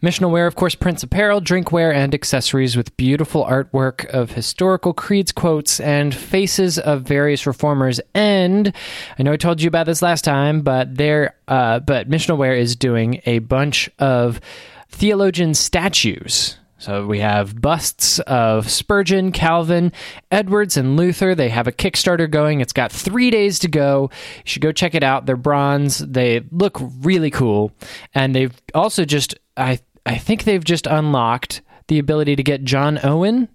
Missional 0.00 0.30
Wear, 0.30 0.46
of 0.46 0.54
course, 0.54 0.76
prints 0.76 1.02
apparel, 1.02 1.40
drinkware, 1.40 1.92
and 1.92 2.14
accessories 2.14 2.76
with 2.76 2.96
beautiful 2.96 3.44
artwork 3.44 4.06
of 4.10 4.30
historical 4.30 4.94
creeds, 4.94 5.32
quotes, 5.32 5.80
and 5.80 6.14
faces 6.14 6.78
of 6.78 7.02
various 7.02 7.48
reformers. 7.48 8.00
And 8.14 8.72
I 9.18 9.24
know 9.24 9.32
I 9.32 9.36
told 9.36 9.60
you 9.60 9.66
about 9.66 9.86
this 9.86 10.02
last 10.02 10.22
time, 10.22 10.60
but 10.60 10.96
there, 10.96 11.34
uh, 11.48 11.80
but 11.80 12.08
Missional 12.08 12.38
Wear 12.38 12.54
is 12.54 12.76
doing 12.76 13.20
a 13.26 13.40
bunch 13.40 13.90
of 13.98 14.40
theologian 14.88 15.52
statues. 15.52 16.58
So 16.82 17.06
we 17.06 17.20
have 17.20 17.60
busts 17.60 18.18
of 18.18 18.68
Spurgeon, 18.68 19.30
Calvin, 19.30 19.92
Edwards, 20.32 20.76
and 20.76 20.96
Luther. 20.96 21.32
They 21.32 21.48
have 21.48 21.68
a 21.68 21.72
Kickstarter 21.72 22.28
going. 22.28 22.60
It's 22.60 22.72
got 22.72 22.90
three 22.90 23.30
days 23.30 23.60
to 23.60 23.68
go. 23.68 24.10
You 24.38 24.42
should 24.46 24.62
go 24.62 24.72
check 24.72 24.96
it 24.96 25.04
out. 25.04 25.24
They're 25.24 25.36
bronze. 25.36 25.98
They 25.98 26.42
look 26.50 26.78
really 27.00 27.30
cool. 27.30 27.70
And 28.16 28.34
they've 28.34 28.52
also 28.74 29.04
just, 29.04 29.38
I, 29.56 29.78
I 30.04 30.18
think 30.18 30.42
they've 30.42 30.64
just 30.64 30.88
unlocked 30.88 31.62
the 31.86 32.00
ability 32.00 32.34
to 32.34 32.42
get 32.42 32.64
John 32.64 32.98
Owen, 33.04 33.48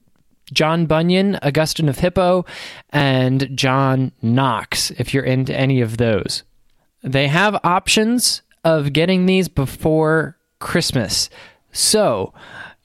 John 0.54 0.86
Bunyan, 0.86 1.36
Augustine 1.44 1.90
of 1.90 2.00
Hippo, 2.00 2.46
and 2.92 3.50
John 3.54 4.14
Knox, 4.22 4.92
if 4.92 5.14
you're 5.14 5.26
into 5.26 5.54
any 5.54 5.82
of 5.82 5.98
those. 5.98 6.44
They 7.04 7.28
have 7.28 7.60
options 7.66 8.42
of 8.64 8.94
getting 8.94 9.26
these 9.26 9.50
before 9.50 10.38
Christmas. 10.60 11.30
So, 11.74 12.34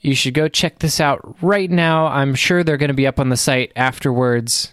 you 0.02 0.14
should 0.16 0.34
go 0.34 0.48
check 0.48 0.80
this 0.80 1.00
out 1.00 1.36
right 1.42 1.70
now. 1.70 2.06
I'm 2.08 2.34
sure 2.34 2.62
they're 2.62 2.76
going 2.76 2.88
to 2.88 2.94
be 2.94 3.06
up 3.06 3.20
on 3.20 3.28
the 3.28 3.36
site 3.36 3.72
afterwards. 3.76 4.72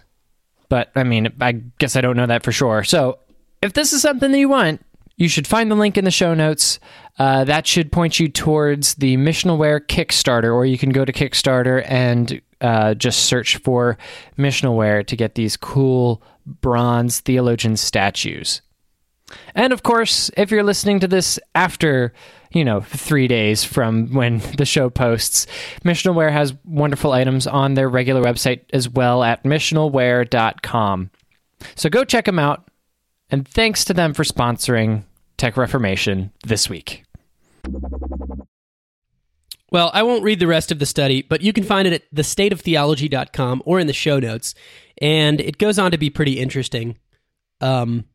But 0.70 0.92
I 0.96 1.04
mean, 1.04 1.32
I 1.40 1.54
guess 1.54 1.96
I 1.96 2.02
don't 2.02 2.18
know 2.18 2.26
that 2.26 2.44
for 2.44 2.52
sure. 2.52 2.84
So 2.84 3.20
if 3.62 3.74
this 3.74 3.94
is 3.94 4.02
something 4.02 4.32
that 4.32 4.40
you 4.40 4.50
want, 4.50 4.84
you 5.18 5.30
should 5.30 5.48
find 5.48 5.70
the 5.70 5.76
link 5.76 5.98
in 5.98 6.06
the 6.06 6.12
show 6.12 6.34
notes. 6.34 6.80
Uh, 7.20 7.44
that 7.44 7.68
should 7.68 7.92
point 7.92 8.20
you 8.20 8.28
towards 8.28 8.96
the 8.96 9.18
Missional 9.18 9.58
Wear 9.58 9.80
Kickstarter, 9.80 10.54
or 10.54 10.66
you 10.66 10.78
can 10.78 10.90
go 10.90 11.06
to 11.06 11.12
Kickstarter 11.12 11.84
and 11.88 12.42
uh, 12.62 12.94
just 12.94 13.26
search 13.26 13.58
for 13.58 13.98
Missional 14.38 14.76
Wear 14.76 15.04
to 15.04 15.16
get 15.16 15.36
these 15.36 15.58
cool 15.58 16.24
bronze 16.46 17.20
theologian 17.20 17.78
statues. 17.78 18.62
And 19.54 19.74
of 19.74 19.84
course, 19.84 20.32
if 20.38 20.50
you're 20.50 20.64
listening 20.64 21.02
to 21.02 21.08
this 21.08 21.40
after, 21.54 22.14
you 22.52 22.66
know, 22.66 22.82
three 22.82 23.28
days 23.28 23.64
from 23.64 24.14
when 24.14 24.40
the 24.58 24.66
show 24.66 24.90
posts, 24.90 25.46
Missional 25.84 26.16
Wear 26.16 26.32
has 26.32 26.54
wonderful 26.66 27.12
items 27.12 27.46
on 27.46 27.76
their 27.76 27.90
regular 27.90 28.22
website 28.22 28.62
as 28.74 28.90
well 28.90 29.24
at 29.24 29.44
missionalwear.com. 29.44 31.12
So 31.76 31.90
go 31.90 32.04
check 32.04 32.26
them 32.26 32.40
out. 32.40 32.70
And 33.32 33.48
thanks 33.48 33.86
to 33.86 33.94
them 33.94 34.14
for 34.14 34.24
sponsoring 34.24 35.04
Tech 35.38 35.56
Reformation 35.56 36.32
this 36.46 36.70
week. 36.70 37.04
Well, 39.72 39.92
I 39.94 40.02
won't 40.02 40.24
read 40.24 40.40
the 40.40 40.48
rest 40.48 40.72
of 40.72 40.80
the 40.80 40.88
study, 40.88 41.22
but 41.22 41.42
you 41.42 41.54
can 41.54 41.64
find 41.64 41.88
it 41.88 41.94
at 41.94 42.16
thestateoftheology.com 42.16 43.62
or 43.66 43.80
in 43.80 43.86
the 43.86 43.94
show 43.94 44.20
notes. 44.20 44.56
And 45.00 45.40
it 45.40 45.60
goes 45.60 45.78
on 45.78 45.92
to 45.92 45.98
be 46.00 46.10
pretty 46.10 46.40
interesting. 46.40 46.98
Um, 47.62 48.06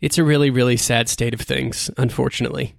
it's 0.00 0.18
a 0.18 0.24
really, 0.24 0.50
really 0.50 0.76
sad 0.76 1.08
state 1.08 1.34
of 1.34 1.40
things, 1.40 1.90
unfortunately. 1.96 2.74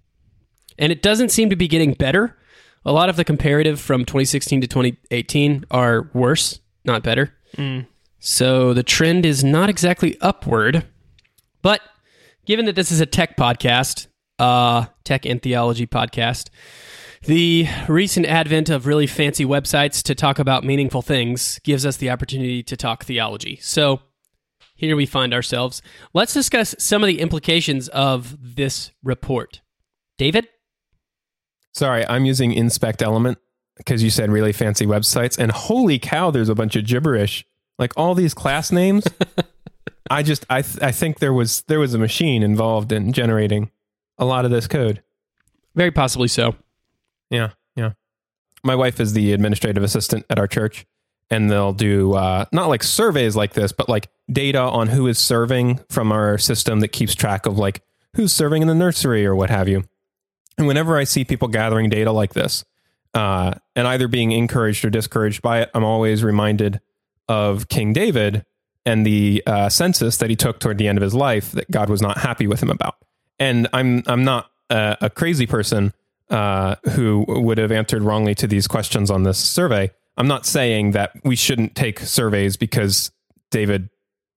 And 0.77 0.91
it 0.91 1.01
doesn't 1.01 1.29
seem 1.29 1.49
to 1.49 1.55
be 1.55 1.67
getting 1.67 1.93
better. 1.93 2.37
A 2.85 2.91
lot 2.91 3.09
of 3.09 3.15
the 3.15 3.23
comparative 3.23 3.79
from 3.79 4.05
2016 4.05 4.61
to 4.61 4.67
2018 4.67 5.65
are 5.69 6.09
worse, 6.13 6.59
not 6.83 7.03
better. 7.03 7.33
So 8.19 8.73
the 8.73 8.83
trend 8.83 9.25
is 9.25 9.43
not 9.43 9.69
exactly 9.69 10.17
upward. 10.21 10.85
But 11.61 11.81
given 12.45 12.65
that 12.65 12.75
this 12.75 12.91
is 12.91 12.99
a 13.01 13.05
tech 13.05 13.37
podcast, 13.37 14.07
uh, 14.39 14.85
tech 15.03 15.25
and 15.25 15.41
theology 15.41 15.85
podcast, 15.85 16.49
the 17.23 17.67
recent 17.87 18.25
advent 18.25 18.69
of 18.69 18.87
really 18.87 19.05
fancy 19.05 19.45
websites 19.45 20.01
to 20.03 20.15
talk 20.15 20.39
about 20.39 20.63
meaningful 20.63 21.03
things 21.03 21.59
gives 21.63 21.85
us 21.85 21.97
the 21.97 22.09
opportunity 22.09 22.63
to 22.63 22.75
talk 22.75 23.03
theology. 23.03 23.59
So 23.61 24.01
here 24.75 24.95
we 24.95 25.05
find 25.05 25.31
ourselves. 25.31 25.83
Let's 26.15 26.33
discuss 26.33 26.73
some 26.79 27.03
of 27.03 27.07
the 27.07 27.19
implications 27.19 27.89
of 27.89 28.35
this 28.55 28.91
report. 29.03 29.61
David? 30.17 30.47
Sorry, 31.73 32.05
I'm 32.07 32.25
using 32.25 32.53
Inspect 32.53 33.01
Element 33.01 33.37
because 33.77 34.03
you 34.03 34.09
said 34.09 34.29
really 34.31 34.53
fancy 34.53 34.85
websites, 34.85 35.37
and 35.37 35.51
holy 35.51 35.97
cow, 35.99 36.31
there's 36.31 36.49
a 36.49 36.55
bunch 36.55 36.75
of 36.75 36.85
gibberish. 36.85 37.45
Like 37.79 37.93
all 37.97 38.13
these 38.13 38.33
class 38.33 38.71
names. 38.71 39.05
I 40.09 40.23
just 40.23 40.45
I 40.49 40.61
th- 40.61 40.83
I 40.83 40.91
think 40.91 41.19
there 41.19 41.33
was 41.33 41.61
there 41.63 41.79
was 41.79 41.93
a 41.93 41.97
machine 41.97 42.43
involved 42.43 42.91
in 42.91 43.13
generating 43.13 43.71
a 44.17 44.25
lot 44.25 44.45
of 44.45 44.51
this 44.51 44.67
code. 44.67 45.01
Very 45.73 45.91
possibly 45.91 46.27
so. 46.27 46.55
Yeah, 47.29 47.51
yeah. 47.75 47.93
My 48.63 48.75
wife 48.75 48.99
is 48.99 49.13
the 49.13 49.31
administrative 49.31 49.83
assistant 49.83 50.25
at 50.29 50.37
our 50.37 50.47
church, 50.47 50.85
and 51.29 51.49
they'll 51.49 51.73
do 51.73 52.13
uh, 52.13 52.45
not 52.51 52.67
like 52.67 52.83
surveys 52.83 53.35
like 53.35 53.53
this, 53.53 53.71
but 53.71 53.87
like 53.87 54.09
data 54.29 54.59
on 54.59 54.89
who 54.89 55.07
is 55.07 55.17
serving 55.17 55.79
from 55.89 56.11
our 56.11 56.37
system 56.37 56.81
that 56.81 56.89
keeps 56.89 57.15
track 57.15 57.45
of 57.45 57.57
like 57.57 57.81
who's 58.15 58.33
serving 58.33 58.61
in 58.61 58.67
the 58.67 58.75
nursery 58.75 59.25
or 59.25 59.33
what 59.33 59.49
have 59.49 59.69
you. 59.69 59.85
And 60.57 60.67
whenever 60.67 60.97
I 60.97 61.05
see 61.05 61.23
people 61.23 61.47
gathering 61.47 61.89
data 61.89 62.11
like 62.11 62.33
this, 62.33 62.63
uh, 63.13 63.55
and 63.75 63.87
either 63.87 64.07
being 64.07 64.31
encouraged 64.31 64.85
or 64.85 64.89
discouraged 64.89 65.41
by 65.41 65.61
it, 65.61 65.71
I'm 65.73 65.83
always 65.83 66.23
reminded 66.23 66.79
of 67.27 67.67
King 67.67 67.93
David 67.93 68.45
and 68.85 69.05
the 69.05 69.43
uh, 69.45 69.69
census 69.69 70.17
that 70.17 70.29
he 70.29 70.35
took 70.35 70.59
toward 70.59 70.77
the 70.77 70.87
end 70.87 70.97
of 70.97 71.01
his 71.01 71.13
life 71.13 71.51
that 71.51 71.69
God 71.69 71.89
was 71.89 72.01
not 72.01 72.17
happy 72.17 72.47
with 72.47 72.61
him 72.61 72.69
about. 72.69 72.95
And 73.39 73.67
I'm 73.73 74.03
I'm 74.07 74.23
not 74.23 74.51
uh, 74.69 74.95
a 75.01 75.09
crazy 75.09 75.45
person 75.45 75.93
uh, 76.29 76.75
who 76.91 77.25
would 77.27 77.57
have 77.57 77.71
answered 77.71 78.03
wrongly 78.03 78.35
to 78.35 78.47
these 78.47 78.67
questions 78.67 79.11
on 79.11 79.23
this 79.23 79.37
survey. 79.37 79.91
I'm 80.17 80.27
not 80.27 80.45
saying 80.45 80.91
that 80.91 81.11
we 81.23 81.35
shouldn't 81.35 81.75
take 81.75 81.99
surveys 81.99 82.57
because 82.57 83.11
David 83.49 83.89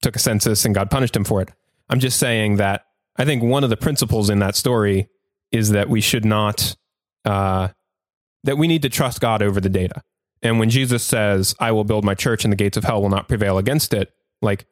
took 0.02 0.16
a 0.16 0.18
census 0.18 0.64
and 0.64 0.74
God 0.74 0.90
punished 0.90 1.16
him 1.16 1.24
for 1.24 1.40
it. 1.40 1.50
I'm 1.88 2.00
just 2.00 2.18
saying 2.18 2.56
that 2.56 2.86
I 3.16 3.24
think 3.24 3.42
one 3.42 3.64
of 3.64 3.70
the 3.70 3.76
principles 3.76 4.30
in 4.30 4.38
that 4.40 4.56
story 4.56 5.08
is 5.54 5.70
that 5.70 5.88
we 5.88 6.00
should 6.00 6.24
not 6.24 6.76
uh, 7.24 7.68
that 8.42 8.58
we 8.58 8.66
need 8.66 8.82
to 8.82 8.88
trust 8.90 9.20
God 9.20 9.40
over 9.40 9.60
the 9.60 9.68
data. 9.68 10.02
And 10.42 10.58
when 10.58 10.68
Jesus 10.68 11.02
says, 11.02 11.54
"I 11.60 11.70
will 11.70 11.84
build 11.84 12.04
my 12.04 12.14
church, 12.14 12.44
and 12.44 12.52
the 12.52 12.56
gates 12.56 12.76
of 12.76 12.84
hell 12.84 13.00
will 13.00 13.08
not 13.08 13.28
prevail 13.28 13.56
against 13.56 13.94
it," 13.94 14.12
like 14.42 14.66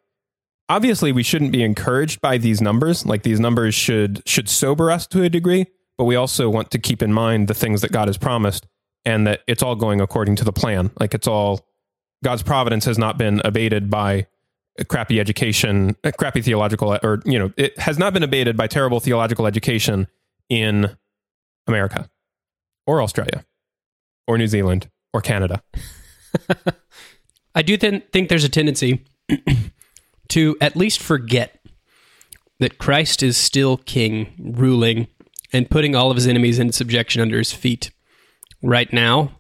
obviously 0.69 1.13
we 1.13 1.23
shouldn't 1.23 1.53
be 1.53 1.63
encouraged 1.63 2.21
by 2.21 2.37
these 2.37 2.61
numbers. 2.61 3.07
Like 3.07 3.23
these 3.23 3.39
numbers 3.39 3.75
should 3.75 4.23
should 4.27 4.49
sober 4.49 4.91
us 4.91 5.07
to 5.09 5.23
a 5.23 5.31
degree, 5.31 5.67
but 5.97 6.05
we 6.05 6.17
also 6.17 6.51
want 6.51 6.73
to 6.73 6.79
keep 6.79 7.01
in 7.01 7.13
mind 7.13 7.47
the 7.47 7.55
things 7.55 7.81
that 7.83 7.93
God 7.93 8.09
has 8.09 8.19
promised 8.19 8.67
and 9.05 9.27
that 9.27 9.43
it's 9.47 9.63
all 9.63 9.77
going 9.77 10.01
according 10.01 10.37
to 10.37 10.45
the 10.45 10.53
plan. 10.53 10.91
Like 10.99 11.15
it's 11.15 11.29
all 11.29 11.65
God's 12.25 12.43
providence 12.43 12.85
has 12.87 12.99
not 12.99 13.19
been 13.19 13.41
abated 13.45 13.89
by 13.89 14.27
crappy 14.89 15.21
education, 15.21 15.95
crappy 16.19 16.43
theological, 16.43 16.99
or 17.03 17.23
you 17.25 17.39
know, 17.39 17.53
it 17.57 17.79
has 17.79 17.99
not 17.99 18.13
been 18.13 18.23
abated 18.25 18.57
by 18.57 18.67
terrible 18.67 18.99
theological 18.99 19.47
education 19.47 20.09
in 20.53 20.95
America 21.67 22.11
or 22.87 23.01
Australia 23.01 23.47
or 24.27 24.37
New 24.37 24.47
Zealand 24.47 24.91
or 25.15 25.23
Canada. 25.23 25.63
I 27.55 27.63
do 27.63 27.79
th- 27.79 28.05
think 28.13 28.29
there's 28.29 28.45
a 28.45 28.51
tendency 28.51 29.03
to 30.29 30.57
at 30.61 30.77
least 30.77 31.01
forget 31.01 31.59
that 32.61 32.77
Christ 32.77 33.23
is 33.23 33.39
still 33.39 33.79
king, 33.79 34.35
ruling, 34.39 35.09
and 35.55 35.71
putting 35.71 35.97
all 35.97 36.11
of 36.11 36.17
his 36.17 36.27
enemies 36.27 36.59
in 36.59 36.71
subjection 36.71 37.23
under 37.23 37.39
his 37.39 37.53
feet 37.53 37.91
right 38.63 38.93
now 38.93 39.33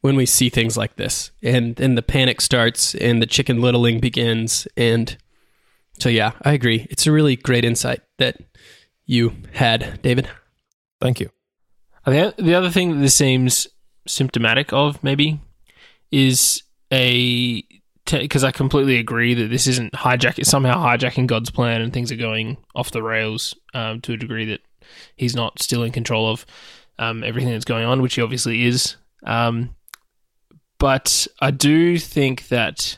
when 0.00 0.16
we 0.16 0.24
see 0.24 0.48
things 0.48 0.78
like 0.78 0.96
this. 0.96 1.30
And 1.42 1.76
then 1.76 1.94
the 1.94 2.02
panic 2.02 2.40
starts 2.40 2.94
and 2.94 3.20
the 3.20 3.26
chicken 3.26 3.60
littling 3.60 4.00
begins. 4.00 4.66
And 4.78 5.14
so, 5.98 6.08
yeah, 6.08 6.32
I 6.42 6.52
agree. 6.52 6.86
It's 6.90 7.06
a 7.06 7.12
really 7.12 7.36
great 7.36 7.66
insight 7.66 8.00
that 8.18 8.38
you 9.04 9.34
had, 9.52 10.00
David. 10.00 10.28
Thank 11.04 11.20
you. 11.20 11.28
Think 12.06 12.36
the 12.36 12.54
other 12.54 12.70
thing 12.70 12.92
that 12.92 13.00
this 13.00 13.14
seems 13.14 13.66
symptomatic 14.06 14.72
of 14.72 15.04
maybe 15.04 15.38
is 16.10 16.62
a 16.90 17.62
because 18.06 18.42
I 18.42 18.52
completely 18.52 18.96
agree 18.96 19.34
that 19.34 19.48
this 19.48 19.66
isn't 19.66 19.92
hijack 19.92 20.42
somehow 20.46 20.82
hijacking 20.82 21.26
God's 21.26 21.50
plan 21.50 21.82
and 21.82 21.92
things 21.92 22.10
are 22.10 22.16
going 22.16 22.56
off 22.74 22.90
the 22.90 23.02
rails 23.02 23.54
um, 23.74 24.00
to 24.00 24.14
a 24.14 24.16
degree 24.16 24.46
that 24.46 24.60
He's 25.14 25.36
not 25.36 25.60
still 25.60 25.82
in 25.82 25.92
control 25.92 26.30
of 26.30 26.46
um, 26.98 27.22
everything 27.22 27.52
that's 27.52 27.66
going 27.66 27.84
on, 27.84 28.00
which 28.00 28.14
He 28.14 28.22
obviously 28.22 28.64
is. 28.64 28.96
Um, 29.26 29.76
but 30.78 31.26
I 31.38 31.50
do 31.50 31.98
think 31.98 32.48
that 32.48 32.96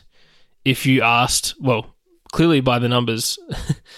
if 0.63 0.85
you 0.85 1.01
asked, 1.01 1.55
well, 1.59 1.93
clearly 2.31 2.61
by 2.61 2.79
the 2.79 2.87
numbers, 2.87 3.37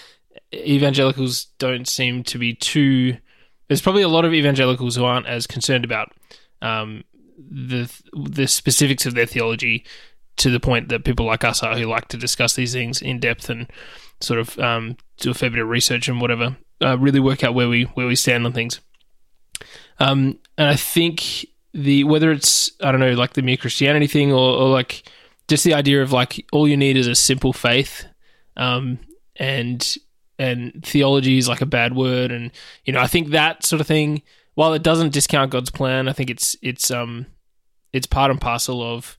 evangelicals 0.52 1.44
don't 1.60 1.86
seem 1.86 2.24
to 2.24 2.38
be 2.38 2.54
too. 2.54 3.16
There's 3.70 3.80
probably 3.80 4.02
a 4.02 4.08
lot 4.08 4.24
of 4.24 4.34
evangelicals 4.34 4.96
who 4.96 5.04
aren't 5.04 5.28
as 5.28 5.46
concerned 5.46 5.84
about 5.84 6.12
um, 6.60 7.04
the 7.38 7.88
the 8.12 8.48
specifics 8.48 9.06
of 9.06 9.14
their 9.14 9.26
theology 9.26 9.84
to 10.38 10.50
the 10.50 10.58
point 10.58 10.88
that 10.88 11.04
people 11.04 11.24
like 11.24 11.44
us 11.44 11.62
are 11.62 11.78
who 11.78 11.86
like 11.86 12.08
to 12.08 12.16
discuss 12.16 12.56
these 12.56 12.72
things 12.72 13.00
in 13.00 13.20
depth 13.20 13.48
and 13.48 13.70
sort 14.20 14.40
of 14.40 14.58
um, 14.58 14.96
do 15.18 15.30
a 15.30 15.34
fair 15.34 15.50
bit 15.50 15.60
of 15.60 15.68
research 15.68 16.08
and 16.08 16.20
whatever, 16.20 16.56
uh, 16.82 16.98
really 16.98 17.20
work 17.20 17.44
out 17.44 17.54
where 17.54 17.68
we 17.68 17.84
where 17.94 18.08
we 18.08 18.16
stand 18.16 18.44
on 18.44 18.52
things. 18.52 18.80
Um, 20.00 20.40
and 20.58 20.68
I 20.68 20.74
think 20.74 21.46
the 21.72 22.02
whether 22.02 22.32
it's 22.32 22.72
I 22.82 22.90
don't 22.90 23.00
know 23.00 23.12
like 23.12 23.34
the 23.34 23.42
mere 23.42 23.56
Christianity 23.56 24.08
thing 24.08 24.32
or, 24.32 24.56
or 24.56 24.68
like 24.68 25.08
just 25.46 25.62
the 25.62 25.74
idea 25.74 26.02
of 26.02 26.10
like 26.10 26.44
all 26.50 26.66
you 26.66 26.76
need 26.76 26.96
is 26.96 27.06
a 27.06 27.14
simple 27.14 27.52
faith, 27.52 28.04
um, 28.56 28.98
and 29.36 29.96
and 30.40 30.82
theology 30.82 31.36
is 31.36 31.48
like 31.48 31.60
a 31.60 31.66
bad 31.66 31.94
word, 31.94 32.32
and 32.32 32.50
you 32.84 32.92
know 32.92 33.00
I 33.00 33.06
think 33.06 33.28
that 33.28 33.64
sort 33.64 33.80
of 33.80 33.86
thing. 33.86 34.22
While 34.54 34.74
it 34.74 34.82
doesn't 34.82 35.12
discount 35.12 35.52
God's 35.52 35.70
plan, 35.70 36.08
I 36.08 36.12
think 36.12 36.28
it's 36.28 36.56
it's 36.60 36.90
um 36.90 37.26
it's 37.92 38.06
part 38.06 38.30
and 38.30 38.40
parcel 38.40 38.82
of 38.82 39.16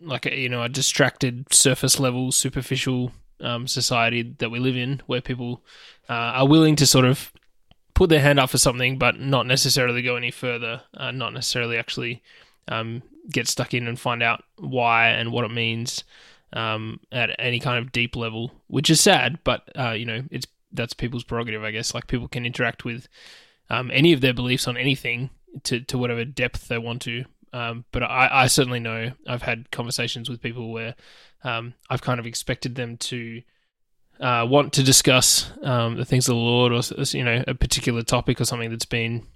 like 0.00 0.26
a, 0.26 0.38
you 0.38 0.48
know 0.48 0.62
a 0.62 0.68
distracted 0.68 1.52
surface 1.52 1.98
level 1.98 2.30
superficial 2.32 3.12
um, 3.40 3.66
society 3.66 4.34
that 4.38 4.50
we 4.50 4.58
live 4.58 4.76
in 4.76 5.02
where 5.06 5.20
people 5.20 5.62
uh, 6.08 6.12
are 6.12 6.48
willing 6.48 6.76
to 6.76 6.86
sort 6.86 7.04
of 7.04 7.32
put 7.94 8.10
their 8.10 8.20
hand 8.20 8.38
up 8.38 8.50
for 8.50 8.58
something 8.58 8.98
but 8.98 9.18
not 9.18 9.46
necessarily 9.46 10.02
go 10.02 10.16
any 10.16 10.30
further 10.30 10.82
uh, 10.96 11.10
not 11.10 11.32
necessarily 11.32 11.76
actually 11.76 12.22
um, 12.68 13.02
get 13.30 13.48
stuck 13.48 13.74
in 13.74 13.86
and 13.86 13.98
find 13.98 14.22
out 14.22 14.44
why 14.58 15.08
and 15.08 15.32
what 15.32 15.44
it 15.44 15.50
means 15.50 16.04
um, 16.54 17.00
at 17.12 17.30
any 17.38 17.60
kind 17.60 17.84
of 17.84 17.92
deep 17.92 18.16
level 18.16 18.52
which 18.68 18.88
is 18.88 19.00
sad 19.00 19.38
but 19.44 19.68
uh, 19.76 19.90
you 19.90 20.06
know 20.06 20.22
it's 20.30 20.46
that's 20.74 20.92
people's 20.92 21.24
prerogative 21.24 21.64
i 21.64 21.70
guess. 21.70 21.94
Like 21.94 22.08
people 22.08 22.28
can 22.28 22.44
interact 22.44 22.84
with 22.84 23.08
um, 23.70 23.90
any 23.92 24.12
of 24.12 24.20
their 24.20 24.34
beliefs 24.34 24.68
on 24.68 24.76
anything 24.76 25.30
to, 25.64 25.80
to 25.80 25.96
whatever 25.96 26.24
depth 26.24 26.68
they 26.68 26.78
want 26.78 27.02
to. 27.02 27.24
Um, 27.52 27.84
but 27.92 28.02
I, 28.02 28.28
I, 28.32 28.46
certainly 28.48 28.80
know 28.80 29.12
I've 29.28 29.42
had 29.42 29.70
conversations 29.70 30.28
with 30.28 30.42
people 30.42 30.72
where 30.72 30.96
um, 31.44 31.74
I've 31.88 32.02
kind 32.02 32.18
of 32.18 32.26
expected 32.26 32.74
them 32.74 32.96
to 32.96 33.42
uh, 34.18 34.44
want 34.48 34.72
to 34.72 34.82
discuss 34.82 35.52
um, 35.62 35.96
the 35.96 36.04
things 36.04 36.28
of 36.28 36.34
the 36.34 36.40
Lord 36.40 36.72
or 36.72 36.80
you 37.16 37.22
know 37.22 37.44
a 37.46 37.54
particular 37.54 38.02
topic 38.02 38.40
or 38.40 38.44
something 38.44 38.70
that's 38.70 38.84
been 38.84 39.28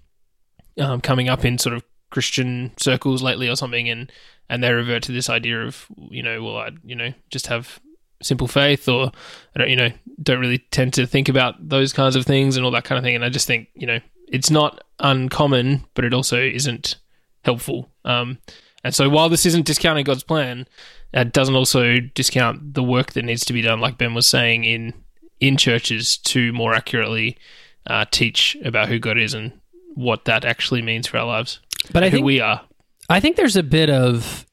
um, 0.81 1.01
coming 1.01 1.29
up 1.29 1.45
in 1.45 1.59
sort 1.59 1.77
of 1.77 1.85
Christian 2.11 2.73
circles 2.77 3.23
lately 3.23 3.49
or 3.49 3.55
something, 3.55 3.89
and 3.89 4.11
and 4.49 4.63
they 4.63 4.73
revert 4.73 5.03
to 5.05 5.13
this 5.13 5.29
idea 5.29 5.63
of 5.63 5.87
you 6.11 6.23
know 6.23 6.43
well 6.43 6.57
I 6.57 6.71
you 6.85 6.95
know 6.95 7.13
just 7.31 7.49
have 7.49 7.81
simple 8.23 8.49
faith 8.49 8.89
or 8.89 9.13
I 9.55 9.59
don't 9.59 9.71
you 9.71 9.77
know 9.77 9.91
don't 10.23 10.41
really 10.41 10.59
tend 10.59 10.95
to 10.95 11.07
think 11.07 11.29
about 11.29 11.55
those 11.69 11.93
kinds 11.93 12.17
of 12.17 12.27
things 12.27 12.57
and 12.57 12.65
all 12.65 12.73
that 12.73 12.85
kind 12.85 12.99
of 12.99 13.05
thing, 13.05 13.15
and 13.15 13.25
I 13.25 13.29
just 13.29 13.47
think 13.47 13.69
you 13.75 13.87
know 13.87 14.01
it's 14.27 14.51
not 14.51 14.85
uncommon, 14.99 15.85
but 15.95 16.05
it 16.05 16.13
also 16.13 16.39
isn't 16.39 16.97
helpful. 17.43 17.91
Um, 18.05 18.39
and 18.85 18.95
so 18.95 19.09
while 19.09 19.29
this 19.29 19.47
isn't 19.47 19.67
discounting 19.67 20.05
God's 20.05 20.23
plan, 20.23 20.67
it 21.13 21.33
doesn't 21.33 21.55
also 21.55 21.99
discount 22.01 22.75
the 22.75 22.83
work 22.83 23.13
that 23.13 23.25
needs 23.25 23.45
to 23.47 23.53
be 23.53 23.63
done, 23.63 23.81
like 23.81 23.99
Ben 23.99 24.15
was 24.15 24.27
saying, 24.27 24.65
in 24.65 24.95
in 25.41 25.57
churches 25.57 26.19
to 26.19 26.53
more 26.53 26.75
accurately 26.75 27.39
uh, 27.87 28.05
teach 28.11 28.57
about 28.65 28.89
who 28.89 28.99
God 28.99 29.19
is 29.19 29.35
and 29.35 29.53
what 29.95 30.25
that 30.27 30.45
actually 30.45 30.83
means 30.83 31.07
for 31.07 31.19
our 31.19 31.27
lives. 31.27 31.61
But 31.93 32.03
I 32.03 32.09
who 32.09 32.17
think 32.17 32.27
we 32.27 32.41
are. 32.41 32.63
I 33.09 33.21
think 33.21 33.37
there's 33.37 33.57
a 33.57 33.63
bit 33.63 33.91
of 33.91 34.47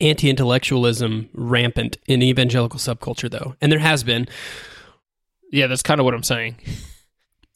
anti-intellectualism 0.00 1.30
rampant 1.32 1.96
in 2.06 2.22
evangelical 2.22 2.78
subculture, 2.78 3.30
though, 3.30 3.54
and 3.60 3.72
there 3.72 3.78
has 3.78 4.04
been. 4.04 4.28
Yeah, 5.50 5.68
that's 5.68 5.82
kind 5.82 6.00
of 6.00 6.04
what 6.04 6.14
I'm 6.14 6.22
saying. 6.22 6.56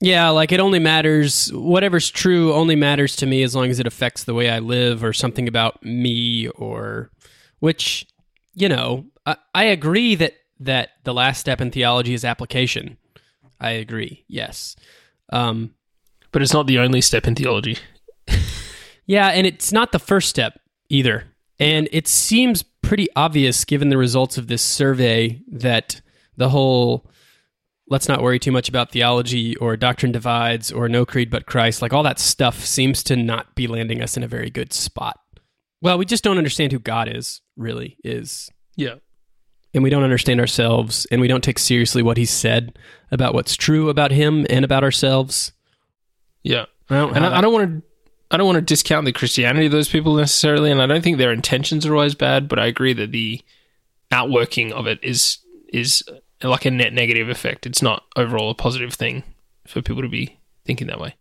Yeah, 0.00 0.28
like 0.28 0.52
it 0.52 0.60
only 0.60 0.78
matters, 0.78 1.52
whatever's 1.52 2.08
true 2.08 2.52
only 2.54 2.76
matters 2.76 3.16
to 3.16 3.26
me 3.26 3.42
as 3.42 3.56
long 3.56 3.68
as 3.68 3.80
it 3.80 3.86
affects 3.86 4.24
the 4.24 4.34
way 4.34 4.48
I 4.48 4.60
live 4.60 5.02
or 5.02 5.12
something 5.12 5.48
about 5.48 5.84
me 5.84 6.46
or, 6.48 7.10
which, 7.58 8.06
you 8.54 8.68
know, 8.68 9.06
I, 9.26 9.36
I 9.52 9.64
agree 9.64 10.14
that, 10.14 10.34
that 10.60 10.90
the 11.02 11.12
last 11.12 11.40
step 11.40 11.60
in 11.60 11.72
theology 11.72 12.14
is 12.14 12.24
application. 12.24 12.96
I 13.60 13.70
agree, 13.70 14.24
yes. 14.28 14.76
Um, 15.30 15.74
But 16.30 16.42
it's 16.42 16.52
not 16.52 16.66
the 16.68 16.78
only 16.78 17.00
step 17.00 17.26
in 17.26 17.34
theology. 17.34 17.78
Yeah, 19.08 19.28
and 19.28 19.46
it's 19.46 19.72
not 19.72 19.90
the 19.90 19.98
first 19.98 20.28
step 20.28 20.60
either. 20.88 21.24
And 21.58 21.88
it 21.90 22.06
seems 22.06 22.62
pretty 22.62 23.08
obvious 23.16 23.64
given 23.64 23.88
the 23.88 23.98
results 23.98 24.38
of 24.38 24.46
this 24.46 24.62
survey 24.62 25.42
that 25.50 26.00
the 26.36 26.50
whole 26.50 27.10
let's 27.90 28.08
not 28.08 28.22
worry 28.22 28.38
too 28.38 28.52
much 28.52 28.68
about 28.68 28.92
theology 28.92 29.56
or 29.56 29.76
doctrine 29.76 30.12
divides 30.12 30.70
or 30.70 30.88
no 30.88 31.04
creed 31.06 31.30
but 31.30 31.46
Christ, 31.46 31.82
like 31.82 31.92
all 31.92 32.02
that 32.02 32.18
stuff 32.18 32.64
seems 32.64 33.02
to 33.04 33.16
not 33.16 33.54
be 33.54 33.66
landing 33.66 34.02
us 34.02 34.16
in 34.16 34.22
a 34.22 34.28
very 34.28 34.50
good 34.50 34.72
spot. 34.72 35.18
Well, 35.80 35.98
we 35.98 36.04
just 36.04 36.22
don't 36.22 36.38
understand 36.38 36.72
who 36.72 36.78
God 36.78 37.08
is, 37.08 37.40
really, 37.56 37.96
is. 38.04 38.50
Yeah. 38.76 38.96
And 39.72 39.82
we 39.82 39.90
don't 39.90 40.02
understand 40.02 40.40
ourselves, 40.40 41.06
and 41.10 41.20
we 41.20 41.28
don't 41.28 41.44
take 41.44 41.58
seriously 41.58 42.02
what 42.02 42.16
he 42.16 42.24
said 42.24 42.78
about 43.10 43.34
what's 43.34 43.54
true 43.54 43.88
about 43.88 44.10
him 44.10 44.46
and 44.50 44.64
about 44.64 44.82
ourselves. 44.82 45.52
Yeah. 46.42 46.66
I 46.90 46.96
don't 46.96 47.16
And 47.16 47.24
I, 47.24 47.38
I 47.38 47.40
don't 47.40 47.52
want 47.52 47.70
to. 47.70 47.87
I 48.30 48.36
don't 48.36 48.46
want 48.46 48.56
to 48.56 48.62
discount 48.62 49.06
the 49.06 49.12
Christianity 49.12 49.66
of 49.66 49.72
those 49.72 49.88
people 49.88 50.14
necessarily, 50.14 50.70
and 50.70 50.82
I 50.82 50.86
don't 50.86 51.02
think 51.02 51.16
their 51.16 51.32
intentions 51.32 51.86
are 51.86 51.94
always 51.94 52.14
bad. 52.14 52.48
But 52.48 52.58
I 52.58 52.66
agree 52.66 52.92
that 52.92 53.12
the 53.12 53.40
outworking 54.10 54.72
of 54.72 54.86
it 54.86 54.98
is 55.02 55.38
is 55.72 56.02
like 56.42 56.64
a 56.64 56.70
net 56.70 56.92
negative 56.92 57.28
effect. 57.28 57.66
It's 57.66 57.82
not 57.82 58.04
overall 58.16 58.50
a 58.50 58.54
positive 58.54 58.94
thing 58.94 59.22
for 59.66 59.82
people 59.82 60.02
to 60.02 60.08
be 60.08 60.38
thinking 60.64 60.86
that 60.88 61.00
way. 61.00 61.14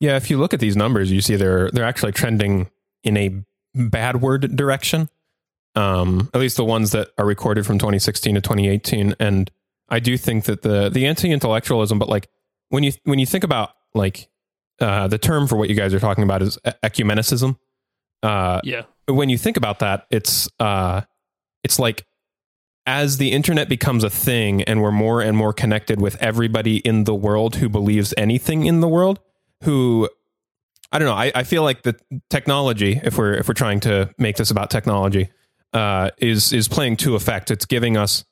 Yeah, 0.00 0.16
if 0.16 0.30
you 0.30 0.38
look 0.38 0.54
at 0.54 0.60
these 0.60 0.76
numbers, 0.76 1.10
you 1.12 1.20
see 1.20 1.36
they're 1.36 1.70
they're 1.70 1.84
actually 1.84 2.12
trending 2.12 2.70
in 3.02 3.16
a 3.16 3.44
bad 3.74 4.20
word 4.20 4.56
direction. 4.56 5.08
Um, 5.76 6.30
at 6.32 6.40
least 6.40 6.56
the 6.56 6.64
ones 6.64 6.92
that 6.92 7.08
are 7.18 7.26
recorded 7.26 7.66
from 7.66 7.78
2016 7.78 8.36
to 8.36 8.40
2018, 8.40 9.16
and 9.18 9.50
I 9.88 9.98
do 9.98 10.16
think 10.16 10.44
that 10.44 10.62
the 10.62 10.88
the 10.88 11.06
anti-intellectualism, 11.06 11.98
but 11.98 12.08
like 12.08 12.28
when 12.68 12.84
you 12.84 12.92
when 13.04 13.18
you 13.18 13.26
think 13.26 13.44
about 13.44 13.70
like 13.94 14.28
uh, 14.80 15.06
the 15.08 15.18
term 15.18 15.46
for 15.46 15.56
what 15.56 15.68
you 15.68 15.74
guys 15.74 15.94
are 15.94 16.00
talking 16.00 16.24
about 16.24 16.42
is 16.42 16.58
ecumenicism. 16.82 17.56
Uh, 18.22 18.60
Yeah. 18.64 18.82
when 19.06 19.28
you 19.28 19.38
think 19.38 19.56
about 19.56 19.78
that, 19.80 20.06
it's 20.10 20.48
uh, 20.58 21.02
it's 21.62 21.78
like 21.78 22.06
as 22.86 23.16
the 23.16 23.32
internet 23.32 23.68
becomes 23.68 24.04
a 24.04 24.10
thing 24.10 24.62
and 24.62 24.82
we're 24.82 24.92
more 24.92 25.22
and 25.22 25.36
more 25.36 25.52
connected 25.52 26.00
with 26.00 26.20
everybody 26.22 26.78
in 26.78 27.04
the 27.04 27.14
world 27.14 27.56
who 27.56 27.68
believes 27.68 28.12
anything 28.18 28.66
in 28.66 28.80
the 28.80 28.88
world, 28.88 29.20
who 29.62 30.08
I 30.92 30.98
don't 30.98 31.08
know, 31.08 31.14
I, 31.14 31.32
I 31.34 31.42
feel 31.44 31.62
like 31.62 31.82
the 31.82 31.96
technology, 32.30 33.00
if 33.02 33.16
we're 33.18 33.34
if 33.34 33.48
we're 33.48 33.54
trying 33.54 33.80
to 33.80 34.10
make 34.18 34.36
this 34.36 34.50
about 34.50 34.70
technology, 34.70 35.30
uh, 35.72 36.10
is 36.18 36.52
is 36.52 36.68
playing 36.68 36.96
to 36.98 37.14
effect. 37.14 37.50
It's 37.50 37.64
giving 37.66 37.96
us 37.96 38.24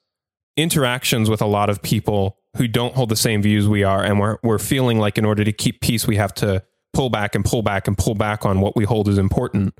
interactions 0.56 1.30
with 1.30 1.40
a 1.40 1.46
lot 1.46 1.70
of 1.70 1.82
people 1.82 2.38
who 2.56 2.68
don't 2.68 2.94
hold 2.94 3.08
the 3.08 3.16
same 3.16 3.42
views 3.42 3.68
we 3.68 3.82
are, 3.82 4.02
and 4.02 4.20
we're 4.20 4.38
we're 4.42 4.58
feeling 4.58 4.98
like 4.98 5.18
in 5.18 5.24
order 5.24 5.44
to 5.44 5.52
keep 5.52 5.80
peace, 5.80 6.06
we 6.06 6.16
have 6.16 6.34
to 6.34 6.62
pull 6.92 7.10
back 7.10 7.34
and 7.34 7.44
pull 7.44 7.62
back 7.62 7.88
and 7.88 7.96
pull 7.96 8.14
back 8.14 8.44
on 8.44 8.60
what 8.60 8.76
we 8.76 8.84
hold 8.84 9.08
is 9.08 9.18
important. 9.18 9.74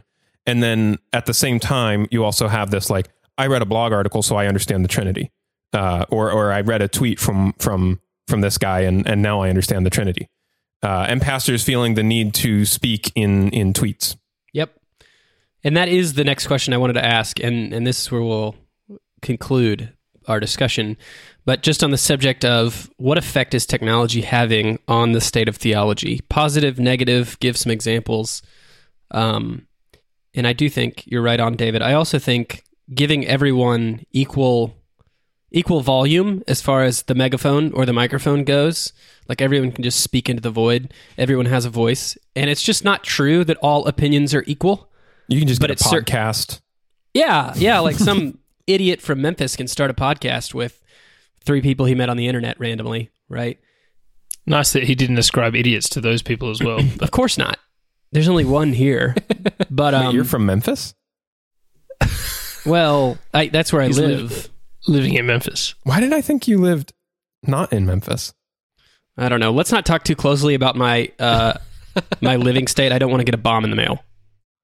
And 0.46 0.62
then 0.62 0.98
at 1.12 1.26
the 1.26 1.34
same 1.34 1.60
time, 1.60 2.06
you 2.10 2.24
also 2.24 2.48
have 2.48 2.70
this 2.70 2.90
like, 2.90 3.08
I 3.38 3.46
read 3.46 3.62
a 3.62 3.66
blog 3.66 3.92
article, 3.92 4.22
so 4.22 4.36
I 4.36 4.46
understand 4.46 4.84
the 4.84 4.88
Trinity, 4.88 5.30
uh, 5.72 6.06
or 6.10 6.30
or 6.30 6.52
I 6.52 6.62
read 6.62 6.82
a 6.82 6.88
tweet 6.88 7.20
from 7.20 7.52
from 7.58 8.00
from 8.26 8.40
this 8.40 8.58
guy, 8.58 8.80
and 8.80 9.06
and 9.06 9.22
now 9.22 9.40
I 9.40 9.48
understand 9.48 9.86
the 9.86 9.90
Trinity. 9.90 10.28
Uh, 10.82 11.06
and 11.08 11.22
pastors 11.22 11.62
feeling 11.62 11.94
the 11.94 12.02
need 12.02 12.34
to 12.34 12.64
speak 12.64 13.12
in 13.14 13.50
in 13.50 13.72
tweets. 13.72 14.16
Yep. 14.52 14.78
And 15.64 15.76
that 15.76 15.88
is 15.88 16.14
the 16.14 16.24
next 16.24 16.48
question 16.48 16.74
I 16.74 16.76
wanted 16.76 16.94
to 16.94 17.04
ask, 17.04 17.38
and, 17.38 17.72
and 17.72 17.86
this 17.86 18.00
is 18.00 18.10
where 18.10 18.22
we'll 18.22 18.56
conclude 19.20 19.92
our 20.28 20.40
discussion. 20.40 20.96
But 21.44 21.62
just 21.62 21.82
on 21.82 21.90
the 21.90 21.98
subject 21.98 22.44
of 22.44 22.90
what 22.98 23.18
effect 23.18 23.54
is 23.54 23.66
technology 23.66 24.20
having 24.22 24.78
on 24.86 25.12
the 25.12 25.20
state 25.20 25.48
of 25.48 25.56
theology? 25.56 26.20
Positive, 26.28 26.78
negative, 26.78 27.36
give 27.40 27.56
some 27.56 27.72
examples. 27.72 28.42
Um, 29.10 29.66
and 30.34 30.46
I 30.46 30.52
do 30.52 30.68
think 30.68 31.04
you're 31.06 31.22
right 31.22 31.40
on, 31.40 31.54
David. 31.56 31.82
I 31.82 31.92
also 31.94 32.18
think 32.18 32.62
giving 32.94 33.26
everyone 33.26 34.04
equal 34.12 34.74
equal 35.54 35.82
volume 35.82 36.42
as 36.48 36.62
far 36.62 36.82
as 36.82 37.02
the 37.02 37.14
megaphone 37.14 37.72
or 37.72 37.84
the 37.84 37.92
microphone 37.92 38.42
goes. 38.44 38.92
Like 39.28 39.42
everyone 39.42 39.70
can 39.70 39.84
just 39.84 40.00
speak 40.00 40.30
into 40.30 40.40
the 40.40 40.50
void. 40.50 40.94
Everyone 41.18 41.46
has 41.46 41.64
a 41.66 41.70
voice, 41.70 42.16
and 42.34 42.48
it's 42.48 42.62
just 42.62 42.84
not 42.84 43.04
true 43.04 43.44
that 43.44 43.58
all 43.58 43.86
opinions 43.86 44.32
are 44.34 44.44
equal. 44.46 44.90
You 45.28 45.38
can 45.38 45.48
just 45.48 45.60
But 45.60 45.66
get 45.68 45.70
a 45.70 45.72
it's 45.74 45.84
cer- 45.90 46.00
Yeah, 47.14 47.52
yeah. 47.56 47.80
Like 47.80 47.96
some 47.96 48.38
idiot 48.66 49.00
from 49.00 49.20
Memphis 49.20 49.56
can 49.56 49.66
start 49.68 49.90
a 49.90 49.94
podcast 49.94 50.54
with 50.54 50.82
three 51.44 51.60
people 51.60 51.86
he 51.86 51.94
met 51.94 52.08
on 52.08 52.16
the 52.16 52.28
internet 52.28 52.58
randomly, 52.58 53.10
right? 53.28 53.58
Nice 54.46 54.72
that 54.72 54.84
he 54.84 54.94
didn't 54.94 55.18
ascribe 55.18 55.54
idiots 55.54 55.88
to 55.90 56.00
those 56.00 56.22
people 56.22 56.50
as 56.50 56.62
well. 56.62 56.80
Of 57.00 57.10
course 57.10 57.38
not. 57.38 57.58
There's 58.10 58.28
only 58.28 58.44
one 58.44 58.72
here, 58.72 59.14
but 59.70 59.94
Wait, 59.94 60.04
um, 60.04 60.14
you're 60.14 60.24
from 60.24 60.44
Memphis. 60.46 60.94
well, 62.66 63.18
I, 63.32 63.48
that's 63.48 63.72
where 63.72 63.82
I 63.82 63.86
He's 63.86 63.98
live. 63.98 64.50
living 64.86 65.14
in 65.14 65.26
Memphis. 65.26 65.74
Why 65.84 66.00
did 66.00 66.12
I 66.12 66.20
think 66.20 66.46
you 66.46 66.58
lived 66.58 66.92
not 67.42 67.72
in 67.72 67.86
Memphis? 67.86 68.34
I 69.16 69.28
don't 69.28 69.40
know. 69.40 69.52
Let's 69.52 69.72
not 69.72 69.84
talk 69.86 70.04
too 70.04 70.16
closely 70.16 70.54
about 70.54 70.76
my 70.76 71.10
uh, 71.18 71.54
my 72.20 72.36
living 72.36 72.66
state. 72.66 72.92
I 72.92 72.98
don't 72.98 73.10
want 73.10 73.20
to 73.20 73.24
get 73.24 73.34
a 73.34 73.38
bomb 73.38 73.64
in 73.64 73.70
the 73.70 73.76
mail. 73.76 74.04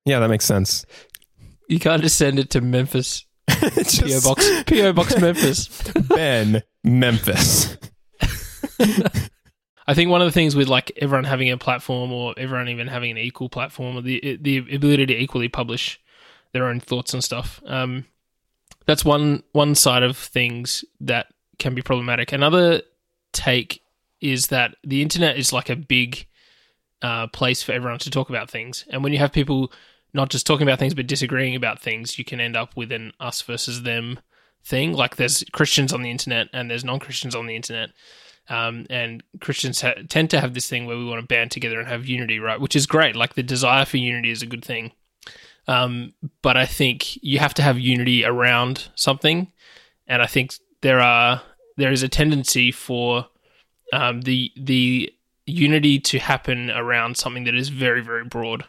Yeah, 0.04 0.20
that 0.20 0.28
makes 0.28 0.44
sense. 0.44 0.84
You 1.68 1.78
can't 1.78 2.02
just 2.02 2.16
send 2.16 2.38
it 2.38 2.50
to 2.50 2.60
Memphis 2.60 2.96
It's 3.08 3.26
PO 3.48 3.82
just 3.82 4.24
box 4.24 4.62
PO 4.64 4.92
box 4.92 5.20
Memphis. 5.20 5.82
Ben 6.08 6.62
Memphis. 6.84 7.76
I 9.88 9.94
think 9.94 10.10
one 10.10 10.20
of 10.20 10.26
the 10.26 10.32
things 10.32 10.54
with 10.54 10.68
like 10.68 10.92
everyone 10.96 11.24
having 11.24 11.50
a 11.50 11.56
platform 11.56 12.12
or 12.12 12.34
everyone 12.36 12.68
even 12.68 12.88
having 12.88 13.10
an 13.10 13.18
equal 13.18 13.48
platform 13.48 13.96
or 13.96 14.02
the 14.02 14.38
the 14.40 14.58
ability 14.58 15.06
to 15.06 15.16
equally 15.16 15.48
publish 15.48 15.98
their 16.52 16.66
own 16.66 16.80
thoughts 16.80 17.14
and 17.14 17.24
stuff. 17.24 17.62
Um, 17.66 18.04
that's 18.86 19.04
one 19.04 19.42
one 19.52 19.74
side 19.74 20.02
of 20.02 20.16
things 20.16 20.84
that 21.00 21.26
can 21.58 21.74
be 21.74 21.82
problematic. 21.82 22.32
Another 22.32 22.82
take 23.32 23.82
is 24.20 24.48
that 24.48 24.74
the 24.84 25.02
internet 25.02 25.38
is 25.38 25.52
like 25.52 25.70
a 25.70 25.76
big 25.76 26.26
uh, 27.02 27.28
place 27.28 27.62
for 27.62 27.72
everyone 27.72 27.98
to 28.00 28.10
talk 28.10 28.28
about 28.28 28.50
things, 28.50 28.84
and 28.90 29.02
when 29.02 29.12
you 29.12 29.18
have 29.18 29.32
people 29.32 29.72
not 30.12 30.30
just 30.30 30.46
talking 30.46 30.66
about 30.66 30.78
things 30.78 30.94
but 30.94 31.06
disagreeing 31.06 31.54
about 31.54 31.80
things, 31.80 32.18
you 32.18 32.24
can 32.24 32.40
end 32.40 32.56
up 32.56 32.76
with 32.76 32.92
an 32.92 33.12
us 33.20 33.42
versus 33.42 33.82
them 33.82 34.20
thing. 34.64 34.92
Like 34.92 35.16
there's 35.16 35.44
Christians 35.52 35.92
on 35.92 36.02
the 36.02 36.10
internet 36.10 36.48
and 36.52 36.70
there's 36.70 36.84
non 36.84 36.98
Christians 36.98 37.34
on 37.34 37.46
the 37.46 37.56
internet. 37.56 37.90
Um, 38.50 38.86
and 38.88 39.22
Christians 39.40 39.82
ha- 39.82 39.94
tend 40.08 40.30
to 40.30 40.40
have 40.40 40.54
this 40.54 40.68
thing 40.68 40.86
where 40.86 40.96
we 40.96 41.04
want 41.04 41.20
to 41.20 41.26
band 41.26 41.50
together 41.50 41.78
and 41.78 41.88
have 41.88 42.06
unity, 42.06 42.38
right? 42.38 42.60
Which 42.60 42.74
is 42.74 42.86
great. 42.86 43.14
Like 43.14 43.34
the 43.34 43.42
desire 43.42 43.84
for 43.84 43.98
unity 43.98 44.30
is 44.30 44.42
a 44.42 44.46
good 44.46 44.64
thing. 44.64 44.92
Um, 45.66 46.14
but 46.40 46.56
I 46.56 46.64
think 46.64 47.22
you 47.22 47.38
have 47.40 47.52
to 47.54 47.62
have 47.62 47.78
unity 47.78 48.24
around 48.24 48.88
something, 48.94 49.52
and 50.06 50.22
I 50.22 50.26
think 50.26 50.54
there 50.80 51.00
are 51.00 51.42
there 51.76 51.92
is 51.92 52.02
a 52.02 52.08
tendency 52.08 52.72
for 52.72 53.28
um, 53.92 54.22
the 54.22 54.50
the 54.56 55.12
unity 55.44 56.00
to 56.00 56.18
happen 56.18 56.70
around 56.70 57.18
something 57.18 57.44
that 57.44 57.54
is 57.54 57.68
very 57.68 58.00
very 58.00 58.24
broad. 58.24 58.64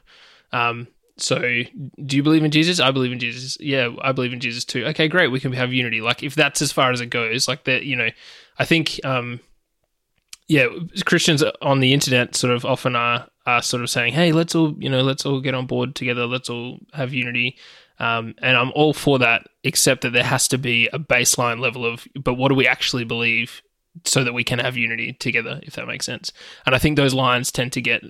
Um, 0.52 0.89
so, 1.20 1.40
do 1.40 2.16
you 2.16 2.24
believe 2.24 2.44
in 2.44 2.52
Jesus? 2.52 2.80
I 2.80 2.92
believe 2.92 3.12
in 3.12 3.20
Jesus. 3.20 3.58
Yeah, 3.60 3.90
I 4.02 4.12
believe 4.12 4.34
in 4.34 4.40
Jesus 4.40 4.66
too. 4.66 4.86
Okay, 4.88 5.08
great. 5.08 5.32
We 5.32 5.40
can 5.40 5.54
have 5.54 5.74
unity. 5.74 6.02
Like 6.02 6.24
if 6.24 6.36
that's 6.36 6.62
as 6.62 6.72
far 6.72 6.92
as 6.92 7.02
it 7.02 7.08
goes, 7.08 7.48
like 7.48 7.66
that, 7.66 7.84
you 7.84 7.96
know, 7.96 8.10
I 8.58 8.66
think, 8.66 9.00
um, 9.04 9.40
yeah, 10.48 10.68
Christians 11.06 11.44
on 11.62 11.80
the 11.80 11.94
internet 11.94 12.36
sort 12.36 12.54
of 12.54 12.66
often 12.66 12.96
are 12.96 13.28
are 13.46 13.62
sort 13.62 13.84
of 13.84 13.90
saying, 13.90 14.14
"Hey, 14.14 14.32
let's 14.32 14.56
all, 14.56 14.76
you 14.80 14.90
know, 14.90 15.02
let's 15.02 15.26
all 15.26 15.42
get 15.42 15.54
on 15.54 15.68
board 15.68 15.96
together. 15.96 16.26
Let's 16.26 16.50
all 16.50 16.80
have 16.94 17.14
unity." 17.14 17.58
Um, 18.00 18.34
and 18.42 18.56
I'm 18.56 18.72
all 18.76 18.94
for 18.94 19.20
that, 19.20 19.48
except 19.64 20.02
that 20.02 20.14
there 20.14 20.24
has 20.24 20.48
to 20.50 20.58
be 20.58 20.88
a 20.94 21.00
baseline 21.00 21.60
level 21.60 21.86
of, 21.86 22.08
but 22.16 22.36
what 22.36 22.48
do 22.48 22.56
we 22.56 22.66
actually 22.66 23.04
believe 23.04 23.62
so 24.06 24.24
that 24.24 24.34
we 24.34 24.44
can 24.44 24.60
have 24.60 24.78
unity 24.78 25.14
together, 25.14 25.60
if 25.64 25.74
that 25.74 25.88
makes 25.88 26.06
sense. 26.06 26.32
And 26.66 26.76
I 26.76 26.78
think 26.78 26.96
those 26.96 27.14
lines 27.14 27.52
tend 27.52 27.74
to 27.74 27.82
get 27.82 28.04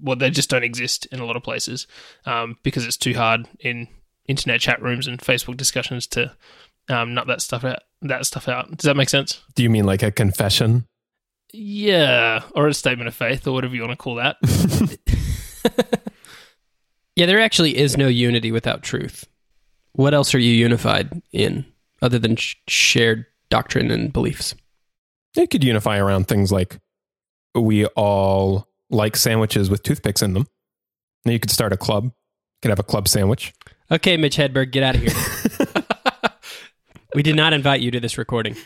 well, 0.00 0.16
they 0.16 0.30
just 0.30 0.50
don't 0.50 0.64
exist 0.64 1.06
in 1.06 1.20
a 1.20 1.26
lot 1.26 1.36
of 1.36 1.42
places 1.42 1.86
um, 2.26 2.56
because 2.62 2.84
it's 2.86 2.96
too 2.96 3.14
hard 3.14 3.48
in 3.60 3.88
internet 4.26 4.60
chat 4.60 4.82
rooms 4.82 5.06
and 5.06 5.18
Facebook 5.18 5.56
discussions 5.56 6.06
to 6.08 6.34
um, 6.88 7.14
nut 7.14 7.26
that 7.26 7.42
stuff 7.42 7.64
out. 7.64 7.80
That 8.02 8.26
stuff 8.26 8.48
out. 8.48 8.70
Does 8.70 8.84
that 8.84 8.96
make 8.96 9.08
sense? 9.08 9.42
Do 9.54 9.62
you 9.62 9.70
mean 9.70 9.84
like 9.84 10.02
a 10.02 10.10
confession? 10.10 10.86
Yeah, 11.52 12.42
or 12.54 12.66
a 12.66 12.74
statement 12.74 13.08
of 13.08 13.14
faith, 13.14 13.46
or 13.46 13.52
whatever 13.52 13.74
you 13.74 13.82
want 13.82 13.92
to 13.92 13.96
call 13.96 14.16
that. 14.16 14.36
yeah, 17.16 17.26
there 17.26 17.40
actually 17.40 17.76
is 17.76 17.96
no 17.96 18.08
unity 18.08 18.50
without 18.50 18.82
truth. 18.82 19.26
What 19.92 20.14
else 20.14 20.34
are 20.34 20.40
you 20.40 20.52
unified 20.52 21.22
in 21.32 21.64
other 22.02 22.18
than 22.18 22.36
sh- 22.36 22.56
shared 22.66 23.26
doctrine 23.50 23.90
and 23.90 24.12
beliefs? 24.12 24.54
It 25.36 25.50
could 25.50 25.64
unify 25.64 25.98
around 25.98 26.26
things 26.26 26.50
like 26.50 26.78
we 27.54 27.86
all 27.86 28.68
like 28.90 29.16
sandwiches 29.16 29.70
with 29.70 29.82
toothpicks 29.82 30.22
in 30.22 30.34
them. 30.34 30.46
Then 31.24 31.32
you 31.32 31.40
could 31.40 31.50
start 31.50 31.72
a 31.72 31.76
club. 31.76 32.04
You 32.04 32.12
could 32.62 32.70
have 32.70 32.78
a 32.78 32.84
club 32.84 33.08
sandwich. 33.08 33.52
Okay, 33.90 34.16
Mitch 34.16 34.36
Hedberg, 34.36 34.70
get 34.72 34.82
out 34.82 34.96
of 34.96 35.02
here. 35.02 35.84
we 37.14 37.22
did 37.22 37.36
not 37.36 37.52
invite 37.52 37.80
you 37.80 37.90
to 37.90 38.00
this 38.00 38.18
recording. 38.18 38.56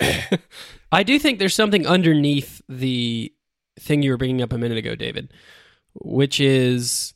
I 0.92 1.02
do 1.02 1.18
think 1.18 1.38
there's 1.38 1.54
something 1.54 1.86
underneath 1.86 2.60
the 2.68 3.32
thing 3.78 4.02
you 4.02 4.10
were 4.10 4.16
bringing 4.16 4.42
up 4.42 4.52
a 4.52 4.58
minute 4.58 4.78
ago, 4.78 4.94
David, 4.94 5.32
which 5.94 6.40
is 6.40 7.14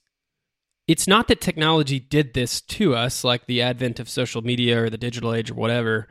it's 0.86 1.08
not 1.08 1.28
that 1.28 1.40
technology 1.40 1.98
did 1.98 2.34
this 2.34 2.60
to 2.60 2.94
us, 2.94 3.24
like 3.24 3.46
the 3.46 3.62
advent 3.62 3.98
of 3.98 4.08
social 4.08 4.42
media 4.42 4.82
or 4.82 4.90
the 4.90 4.98
digital 4.98 5.34
age 5.34 5.50
or 5.50 5.54
whatever 5.54 6.08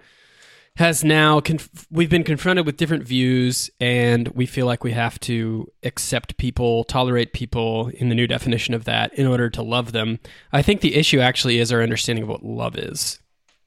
has 0.77 1.03
now 1.03 1.39
conf- 1.39 1.87
we've 1.91 2.09
been 2.09 2.23
confronted 2.23 2.65
with 2.65 2.77
different 2.77 3.03
views 3.03 3.69
and 3.79 4.27
we 4.29 4.45
feel 4.45 4.65
like 4.65 4.83
we 4.83 4.91
have 4.91 5.19
to 5.19 5.71
accept 5.83 6.37
people 6.37 6.83
tolerate 6.85 7.31
people 7.33 7.89
in 7.89 8.09
the 8.09 8.15
new 8.15 8.25
definition 8.25 8.73
of 8.73 8.85
that 8.85 9.13
in 9.13 9.27
order 9.27 9.49
to 9.51 9.61
love 9.61 9.91
them. 9.91 10.19
I 10.51 10.61
think 10.63 10.81
the 10.81 10.95
issue 10.95 11.19
actually 11.19 11.59
is 11.59 11.71
our 11.71 11.83
understanding 11.83 12.23
of 12.23 12.29
what 12.29 12.43
love 12.43 12.75
is. 12.75 13.19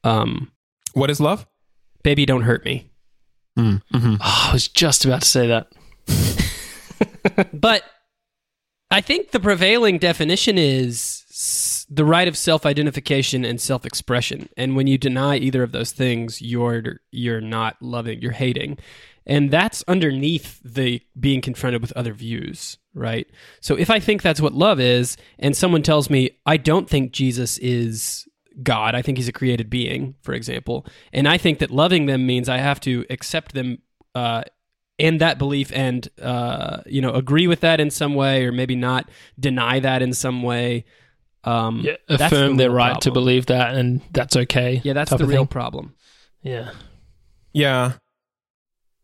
Um, 0.02 0.50
what 0.94 1.10
is 1.10 1.20
love? 1.20 1.46
baby 2.06 2.24
don't 2.24 2.42
hurt 2.42 2.64
me. 2.64 2.88
Mm, 3.58 3.82
mm-hmm. 3.92 4.14
oh, 4.20 4.46
i 4.48 4.52
was 4.52 4.68
just 4.68 5.04
about 5.04 5.22
to 5.22 5.28
say 5.28 5.48
that. 5.48 5.66
But 7.52 7.82
i 8.92 9.00
think 9.00 9.32
the 9.32 9.40
prevailing 9.40 9.98
definition 9.98 10.56
is 10.56 11.24
the 11.88 12.04
right 12.04 12.26
of 12.26 12.36
self-identification 12.36 13.44
and 13.44 13.60
self-expression. 13.60 14.48
And 14.56 14.74
when 14.74 14.86
you 14.86 14.98
deny 14.98 15.36
either 15.36 15.62
of 15.62 15.72
those 15.72 15.92
things, 15.92 16.42
you're 16.42 17.00
you're 17.10 17.40
not 17.40 17.76
loving, 17.80 18.20
you're 18.20 18.32
hating. 18.32 18.78
And 19.28 19.50
that's 19.50 19.82
underneath 19.88 20.60
the 20.64 21.00
being 21.18 21.40
confronted 21.40 21.82
with 21.82 21.92
other 21.92 22.12
views, 22.12 22.78
right? 22.94 23.26
So 23.60 23.74
if 23.74 23.90
I 23.90 23.98
think 23.98 24.22
that's 24.22 24.40
what 24.40 24.54
love 24.54 24.78
is 24.78 25.16
and 25.38 25.56
someone 25.56 25.82
tells 25.82 26.08
me 26.08 26.30
I 26.46 26.56
don't 26.56 26.88
think 26.88 27.12
Jesus 27.12 27.58
is 27.58 28.26
God, 28.62 28.94
I 28.94 29.02
think 29.02 29.18
he's 29.18 29.28
a 29.28 29.32
created 29.32 29.68
being, 29.68 30.14
for 30.22 30.32
example, 30.32 30.86
and 31.12 31.28
I 31.28 31.38
think 31.38 31.58
that 31.58 31.70
loving 31.70 32.06
them 32.06 32.26
means 32.26 32.48
I 32.48 32.58
have 32.58 32.80
to 32.80 33.04
accept 33.10 33.52
them 33.52 33.78
uh, 34.14 34.44
in 34.98 35.18
that 35.18 35.38
belief 35.38 35.70
and 35.74 36.08
uh, 36.22 36.80
you 36.86 37.02
know 37.02 37.10
agree 37.12 37.46
with 37.46 37.60
that 37.60 37.80
in 37.80 37.90
some 37.90 38.14
way 38.14 38.46
or 38.46 38.52
maybe 38.52 38.74
not 38.74 39.10
deny 39.38 39.78
that 39.80 40.02
in 40.02 40.12
some 40.12 40.42
way 40.42 40.84
um, 41.46 41.80
yeah, 41.84 41.96
affirm 42.08 42.56
the 42.56 42.64
their 42.64 42.70
right 42.70 42.92
problem. 42.92 43.00
to 43.02 43.10
believe 43.12 43.46
that, 43.46 43.74
and 43.74 44.02
that's 44.12 44.36
okay. 44.36 44.80
Yeah, 44.84 44.92
that's 44.92 45.10
the 45.10 45.24
real 45.24 45.42
thing. 45.42 45.48
problem. 45.48 45.94
Yeah. 46.42 46.70
Yeah. 47.52 47.92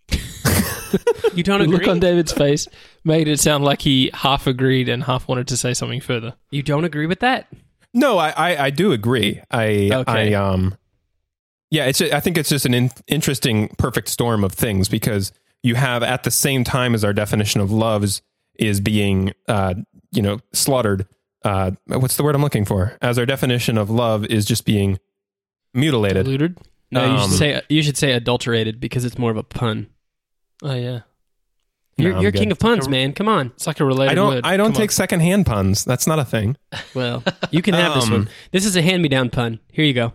you 1.34 1.42
don't 1.42 1.60
the 1.60 1.64
agree? 1.64 1.78
look 1.78 1.88
on 1.88 2.00
David's 2.00 2.32
face 2.32 2.68
made 3.04 3.28
it 3.28 3.40
sound 3.40 3.64
like 3.64 3.80
he 3.80 4.10
half 4.12 4.46
agreed 4.46 4.88
and 4.88 5.04
half 5.04 5.26
wanted 5.26 5.48
to 5.48 5.56
say 5.56 5.72
something 5.72 6.00
further. 6.00 6.34
You 6.50 6.62
don't 6.62 6.84
agree 6.84 7.06
with 7.06 7.20
that? 7.20 7.48
No, 7.94 8.18
I 8.18 8.30
I, 8.30 8.64
I 8.64 8.70
do 8.70 8.92
agree. 8.92 9.40
I 9.50 9.90
okay. 9.92 10.34
I 10.34 10.52
um 10.52 10.76
yeah, 11.70 11.86
it's 11.86 12.02
I 12.02 12.20
think 12.20 12.36
it's 12.36 12.50
just 12.50 12.66
an 12.66 12.74
in, 12.74 12.90
interesting 13.06 13.68
perfect 13.78 14.08
storm 14.08 14.44
of 14.44 14.52
things 14.52 14.88
because 14.88 15.32
you 15.62 15.74
have 15.74 16.02
at 16.02 16.24
the 16.24 16.30
same 16.30 16.64
time 16.64 16.94
as 16.94 17.04
our 17.04 17.12
definition 17.12 17.60
of 17.60 17.70
love 17.70 18.04
is, 18.04 18.20
is 18.58 18.80
being 18.80 19.32
uh 19.48 19.74
you 20.10 20.20
know 20.20 20.38
slaughtered 20.52 21.06
uh, 21.44 21.72
what's 21.86 22.16
the 22.16 22.22
word 22.22 22.34
I'm 22.34 22.42
looking 22.42 22.64
for? 22.64 22.96
As 23.00 23.18
our 23.18 23.26
definition 23.26 23.78
of 23.78 23.90
love 23.90 24.24
is 24.26 24.44
just 24.44 24.64
being 24.64 24.98
mutilated. 25.74 26.24
Diluted? 26.24 26.58
No, 26.90 27.04
you 27.04 27.18
should 27.18 27.24
um, 27.24 27.30
say 27.30 27.62
you 27.68 27.82
should 27.82 27.96
say 27.96 28.12
adulterated 28.12 28.78
because 28.78 29.04
it's 29.04 29.18
more 29.18 29.30
of 29.30 29.36
a 29.36 29.42
pun. 29.42 29.88
Oh 30.62 30.74
yeah. 30.74 31.00
You're, 31.96 32.14
no, 32.14 32.20
you're 32.20 32.32
king 32.32 32.50
of 32.50 32.58
puns, 32.58 32.88
man. 32.88 33.12
Come 33.12 33.28
on. 33.28 33.48
It's 33.48 33.66
like 33.66 33.78
a 33.80 33.84
related 33.84 34.12
I 34.12 34.14
don't. 34.14 34.34
word. 34.34 34.44
I 34.44 34.56
don't 34.56 34.72
Come 34.72 34.80
take 34.80 34.90
on. 34.90 34.94
secondhand 34.94 35.46
puns. 35.46 35.84
That's 35.84 36.06
not 36.06 36.18
a 36.18 36.24
thing. 36.24 36.56
Well, 36.94 37.22
you 37.50 37.62
can 37.62 37.74
have 37.74 37.92
um, 37.92 38.00
this 38.00 38.10
one. 38.10 38.28
This 38.50 38.66
is 38.66 38.76
a 38.76 38.82
hand-me-down 38.82 39.30
pun. 39.30 39.60
Here 39.70 39.84
you 39.84 39.94
go. 39.94 40.12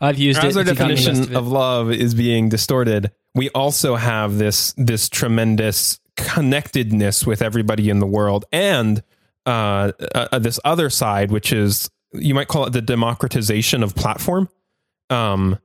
I've 0.00 0.18
used 0.18 0.38
as 0.38 0.44
it. 0.44 0.48
As 0.48 0.56
our 0.56 0.64
definition 0.64 1.22
of, 1.22 1.36
of 1.36 1.48
love 1.48 1.90
is 1.90 2.14
being 2.14 2.48
distorted, 2.48 3.10
we 3.34 3.48
also 3.50 3.96
have 3.96 4.38
this 4.38 4.74
this 4.76 5.08
tremendous 5.08 5.98
connectedness 6.16 7.26
with 7.26 7.42
everybody 7.42 7.90
in 7.90 7.98
the 7.98 8.06
world, 8.06 8.44
and 8.52 9.02
uh, 9.48 9.92
uh, 10.14 10.38
this 10.38 10.60
other 10.64 10.90
side, 10.90 11.30
which 11.30 11.52
is 11.52 11.90
you 12.12 12.34
might 12.34 12.48
call 12.48 12.66
it 12.66 12.72
the 12.74 12.82
democratization 12.82 13.82
of 13.82 13.94
platform, 13.94 14.48
um, 15.08 15.58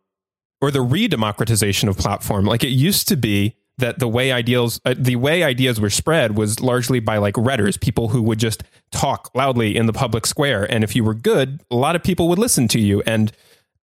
or 0.62 0.72
the 0.72 0.82
re-democratization 0.82 1.90
of 1.90 1.98
platform. 1.98 2.46
Like 2.46 2.64
it 2.64 2.70
used 2.70 3.08
to 3.10 3.18
be 3.18 3.56
that 3.80 4.00
the 4.00 4.08
way 4.08 4.32
ideals, 4.32 4.80
uh, 4.86 4.94
the 4.98 5.18
way 5.18 5.44
ideas 5.44 5.82
were 5.82 5.90
spread 5.90 6.38
was 6.38 6.62
largely 6.62 7.00
by 7.02 7.18
like 7.18 7.34
rhetors, 7.36 7.80
people 7.80 8.10
who 8.10 8.22
would 8.22 8.40
just 8.40 8.64
talk 8.92 9.30
loudly 9.36 9.76
in 9.76 9.86
the 9.86 9.94
public 9.94 10.26
square, 10.26 10.64
and 10.72 10.84
if 10.84 10.96
you 10.96 11.04
were 11.04 11.14
good, 11.16 11.62
a 11.70 11.76
lot 11.76 11.96
of 11.96 12.04
people 12.04 12.30
would 12.30 12.40
listen 12.40 12.70
to 12.70 12.80
you, 12.80 13.04
and 13.06 13.34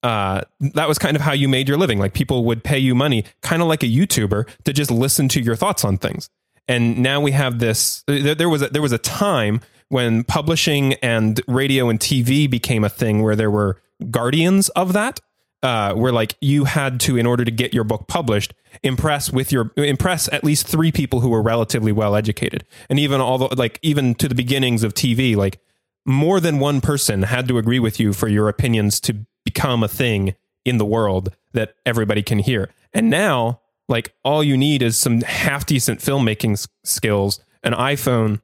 uh, 0.03 0.41
that 0.61 0.89
was 0.89 0.99
kind 0.99 1.15
of 1.15 1.21
how 1.21 1.33
you 1.33 1.47
made 1.47 1.69
your 1.69 1.77
living. 1.77 1.99
Like 1.99 2.15
people 2.15 2.45
would 2.47 2.65
pay 2.65 2.79
you 2.79 2.95
money, 2.95 3.25
kind 3.43 3.61
of 3.61 3.69
like 3.69 3.83
a 3.83 3.87
YouTuber, 3.87 4.49
to 4.65 4.73
just 4.73 4.91
listen 4.91 5.29
to 5.29 5.43
your 5.43 5.57
thoughts 5.57 5.85
on 5.85 5.99
things. 5.99 6.31
And 6.67 6.99
now 6.99 7.21
we 7.21 7.33
have 7.33 7.59
this. 7.59 8.03
There 8.07 8.49
was 8.49 8.63
a, 8.63 8.69
there 8.69 8.81
was 8.81 8.93
a 8.93 8.99
time 8.99 9.61
when 9.91 10.25
publishing 10.25 10.95
and 10.95 11.41
radio 11.47 11.89
and 11.91 12.01
TV 12.01 12.49
became 12.51 12.83
a 12.83 12.89
thing 12.89 13.23
where 13.23 13.37
there 13.37 13.51
were 13.51 13.81
guardians 14.11 14.71
of 14.71 14.95
that, 14.95 15.21
uh, 15.63 15.93
where 15.95 16.13
like 16.13 16.37
you 16.41 16.65
had 16.65 16.99
to, 17.01 17.19
in 17.19 17.27
order 17.27 17.45
to 17.45 17.51
get 17.51 17.75
your 17.75 17.85
book 17.85 18.09
published, 18.09 18.55
impress 18.83 19.31
with 19.31 19.53
your 19.53 19.73
impress 19.77 20.27
at 20.33 20.43
least 20.43 20.67
three 20.67 20.91
people 20.91 21.21
who 21.21 21.29
were 21.29 21.43
relatively 21.43 21.93
well 21.93 22.17
educated, 22.17 22.65
and 22.89 22.99
even 22.99 23.21
although 23.21 23.51
like 23.55 23.79
even 23.83 24.15
to 24.15 24.27
the 24.27 24.35
beginnings 24.35 24.83
of 24.83 24.95
TV, 24.95 25.37
like 25.37 25.61
more 26.07 26.41
than 26.41 26.59
one 26.59 26.81
person 26.81 27.25
had 27.25 27.47
to 27.49 27.59
agree 27.59 27.79
with 27.79 28.01
you 28.01 28.15
for 28.15 28.29
your 28.29 28.49
opinions 28.49 29.01
to 29.01 29.27
become 29.45 29.83
a 29.83 29.89
thing 29.89 30.35
in 30.65 30.79
the 30.79 30.87
world 30.87 31.37
that 31.53 31.75
everybody 31.85 32.23
can 32.23 32.39
hear. 32.39 32.71
And 32.95 33.11
now 33.11 33.61
Like 33.91 34.15
all 34.23 34.45
you 34.45 34.57
need 34.57 34.83
is 34.83 34.97
some 34.97 35.21
half 35.23 35.67
decent 35.67 35.99
filmmaking 36.01 36.53
s- 36.53 36.69
skills, 36.85 37.41
an 37.65 37.73
iPhone, 37.73 38.41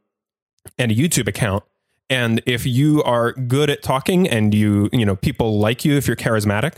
and 0.78 0.90
a 0.92 0.94
YouTube 0.94 1.28
account. 1.28 1.64
And 2.08 2.40
if 2.46 2.64
you 2.66 3.02
are 3.02 3.32
good 3.32 3.68
at 3.70 3.82
talking 3.82 4.28
and 4.28 4.54
you, 4.54 4.88
you 4.92 5.04
know, 5.04 5.16
people 5.16 5.58
like 5.58 5.84
you, 5.84 5.96
if 5.96 6.06
you're 6.06 6.16
charismatic, 6.16 6.76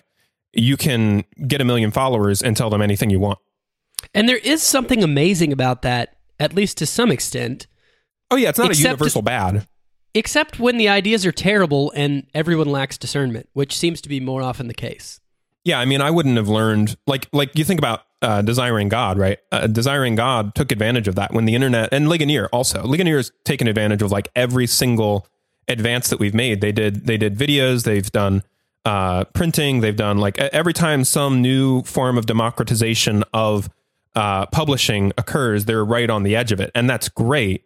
you 0.54 0.76
can 0.76 1.24
get 1.46 1.60
a 1.60 1.64
million 1.64 1.90
followers 1.90 2.42
and 2.42 2.56
tell 2.56 2.70
them 2.70 2.80
anything 2.80 3.10
you 3.10 3.20
want. 3.20 3.38
And 4.14 4.28
there 4.28 4.38
is 4.38 4.62
something 4.62 5.02
amazing 5.02 5.52
about 5.52 5.82
that, 5.82 6.16
at 6.40 6.54
least 6.54 6.78
to 6.78 6.86
some 6.86 7.10
extent, 7.10 7.66
Oh 8.30 8.36
yeah, 8.36 8.50
it's 8.50 8.58
not 8.58 8.68
Except- 8.70 8.84
a 8.84 8.88
universal 8.90 9.22
bad. 9.22 9.66
except 10.14 10.58
when 10.60 10.76
the 10.76 10.88
ideas 10.88 11.24
are 11.26 11.32
terrible 11.32 11.90
and 11.94 12.26
everyone 12.34 12.68
lacks 12.68 12.98
discernment, 12.98 13.48
which 13.54 13.76
seems 13.76 14.00
to 14.02 14.08
be 14.08 14.20
more 14.20 14.42
often 14.42 14.68
the 14.68 14.74
case. 14.74 15.20
Yeah, 15.64 15.78
I 15.80 15.84
mean, 15.86 16.00
I 16.00 16.10
wouldn't 16.10 16.36
have 16.36 16.48
learned 16.48 16.96
like 17.06 17.28
like 17.32 17.50
you 17.56 17.64
think 17.64 17.78
about 17.80 18.02
uh, 18.22 18.42
desiring 18.42 18.88
God, 18.88 19.18
right? 19.18 19.38
Uh, 19.52 19.66
desiring 19.66 20.14
God 20.14 20.54
took 20.54 20.72
advantage 20.72 21.08
of 21.08 21.14
that 21.14 21.32
when 21.32 21.44
the 21.44 21.54
internet 21.54 21.90
and 21.92 22.08
Ligonier 22.08 22.48
also. 22.52 22.82
Ligonier's 22.82 23.32
taken 23.44 23.68
advantage 23.68 24.02
of 24.02 24.10
like 24.10 24.28
every 24.34 24.66
single 24.66 25.26
advance 25.68 26.10
that 26.10 26.18
we've 26.18 26.34
made. 26.34 26.60
They 26.60 26.72
did 26.72 27.06
they 27.06 27.16
did 27.16 27.36
videos, 27.36 27.84
they've 27.84 28.10
done 28.10 28.42
uh, 28.84 29.24
printing, 29.24 29.80
they've 29.80 29.96
done 29.96 30.18
like 30.18 30.38
every 30.38 30.72
time 30.72 31.04
some 31.04 31.42
new 31.42 31.82
form 31.82 32.18
of 32.18 32.26
democratization 32.26 33.22
of 33.32 33.68
uh, 34.16 34.46
publishing 34.46 35.12
occurs, 35.16 35.66
they're 35.66 35.84
right 35.84 36.10
on 36.10 36.22
the 36.22 36.34
edge 36.34 36.50
of 36.50 36.60
it, 36.60 36.70
and 36.74 36.88
that's 36.90 37.08
great. 37.08 37.64